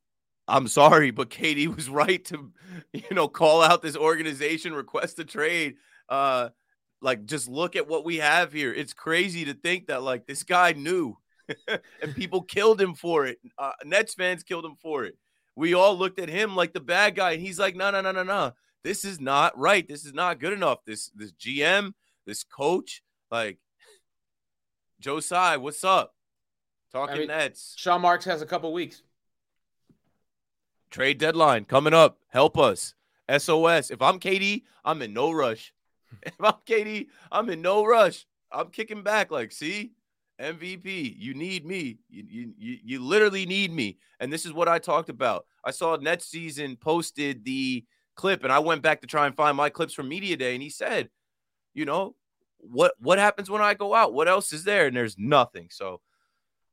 I'm 0.46 0.68
sorry, 0.68 1.10
but 1.10 1.30
KD 1.30 1.74
was 1.74 1.88
right 2.02 2.24
to, 2.26 2.52
you 2.92 3.02
know, 3.10 3.26
call 3.26 3.62
out 3.62 3.82
this 3.82 3.96
organization, 3.96 4.74
request 4.74 5.18
a 5.18 5.24
trade. 5.24 5.76
Uh, 6.08 6.50
like, 7.00 7.26
just 7.26 7.48
look 7.48 7.76
at 7.76 7.88
what 7.88 8.04
we 8.04 8.16
have 8.16 8.52
here. 8.52 8.72
It's 8.72 8.92
crazy 8.92 9.44
to 9.46 9.54
think 9.54 9.86
that 9.88 10.02
like 10.02 10.26
this 10.26 10.42
guy 10.42 10.72
knew, 10.72 11.16
and 11.68 12.14
people 12.14 12.42
killed 12.42 12.80
him 12.80 12.94
for 12.94 13.26
it. 13.26 13.38
Uh, 13.58 13.72
Nets 13.84 14.14
fans 14.14 14.42
killed 14.42 14.64
him 14.64 14.76
for 14.80 15.04
it. 15.04 15.16
We 15.54 15.74
all 15.74 15.96
looked 15.96 16.18
at 16.18 16.28
him 16.28 16.54
like 16.56 16.72
the 16.72 16.80
bad 16.80 17.14
guy, 17.14 17.32
and 17.32 17.42
he's 17.42 17.58
like, 17.58 17.76
no, 17.76 17.90
no, 17.90 18.00
no, 18.00 18.12
no, 18.12 18.22
no. 18.22 18.52
This 18.82 19.04
is 19.04 19.20
not 19.20 19.56
right. 19.58 19.86
This 19.86 20.04
is 20.04 20.14
not 20.14 20.38
good 20.38 20.52
enough. 20.52 20.84
This 20.84 21.10
this 21.14 21.32
GM, 21.32 21.92
this 22.26 22.44
coach, 22.44 23.02
like 23.30 23.58
Joe 25.00 25.20
Tsai, 25.20 25.56
what's 25.56 25.82
up? 25.84 26.14
Talking 26.92 27.14
I 27.14 27.18
mean- 27.18 27.28
Nets. 27.28 27.74
Sean 27.76 28.00
Marks 28.00 28.24
has 28.24 28.42
a 28.42 28.46
couple 28.46 28.72
weeks. 28.72 29.02
Trade 30.90 31.18
deadline 31.18 31.64
coming 31.64 31.92
up. 31.92 32.18
Help 32.28 32.56
us. 32.56 32.94
SOS. 33.28 33.90
If 33.90 34.00
I'm 34.00 34.20
KD, 34.20 34.62
I'm 34.84 35.02
in 35.02 35.12
no 35.12 35.32
rush. 35.32 35.72
If 36.22 36.34
I'm 36.40 36.54
KD, 36.66 37.06
I'm 37.30 37.48
in 37.50 37.62
no 37.62 37.84
rush. 37.84 38.26
I'm 38.50 38.70
kicking 38.70 39.02
back 39.02 39.30
like, 39.30 39.52
see, 39.52 39.92
MVP, 40.40 41.14
you 41.18 41.34
need 41.34 41.64
me. 41.64 41.98
You, 42.08 42.52
you, 42.58 42.78
you, 42.84 43.02
literally 43.02 43.46
need 43.46 43.72
me. 43.72 43.98
And 44.20 44.32
this 44.32 44.44
is 44.44 44.52
what 44.52 44.68
I 44.68 44.78
talked 44.78 45.08
about. 45.08 45.46
I 45.64 45.70
saw 45.70 45.96
Nets 45.96 46.26
season 46.26 46.76
posted 46.76 47.44
the 47.44 47.84
clip, 48.16 48.44
and 48.44 48.52
I 48.52 48.58
went 48.58 48.82
back 48.82 49.00
to 49.00 49.06
try 49.06 49.26
and 49.26 49.36
find 49.36 49.56
my 49.56 49.70
clips 49.70 49.94
from 49.94 50.08
Media 50.08 50.36
Day, 50.36 50.54
and 50.54 50.62
he 50.62 50.70
said, 50.70 51.10
you 51.74 51.84
know, 51.84 52.14
what 52.58 52.94
what 52.98 53.18
happens 53.18 53.50
when 53.50 53.62
I 53.62 53.74
go 53.74 53.94
out? 53.94 54.12
What 54.12 54.28
else 54.28 54.52
is 54.52 54.64
there? 54.64 54.86
And 54.86 54.96
there's 54.96 55.16
nothing. 55.18 55.68
So 55.70 56.00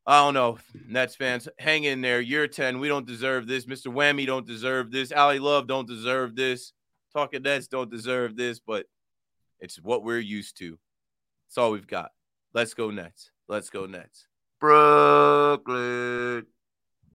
I 0.06 0.24
don't 0.24 0.34
know. 0.34 0.60
Nets 0.88 1.15
fans, 1.15 1.48
hang 1.60 1.84
in 1.86 2.02
there. 2.02 2.19
Year 2.19 2.48
10, 2.48 2.80
we 2.80 2.88
don't 2.88 3.06
deserve 3.06 3.48
this. 3.48 3.65
Mr. 3.65 3.93
Whammy 3.93 4.26
don't 4.26 4.46
deserve 4.48 4.91
this. 4.91 5.12
Ali 5.12 5.39
Love 5.39 5.67
don't 5.67 5.88
deserve 5.88 6.36
this. 6.36 6.74
Talking 7.13 7.43
Nets 7.43 7.67
don't 7.67 7.91
deserve 7.91 8.36
this, 8.36 8.60
but 8.60 8.86
it's 9.59 9.81
what 9.81 10.03
we're 10.03 10.19
used 10.19 10.57
to. 10.57 10.77
It's 11.47 11.57
all 11.57 11.71
we've 11.71 11.87
got. 11.87 12.11
Let's 12.53 12.73
go 12.73 12.91
Nets. 12.91 13.31
Let's 13.47 13.69
go 13.69 13.85
Nets. 13.85 14.27
Brooklyn. 14.59 16.45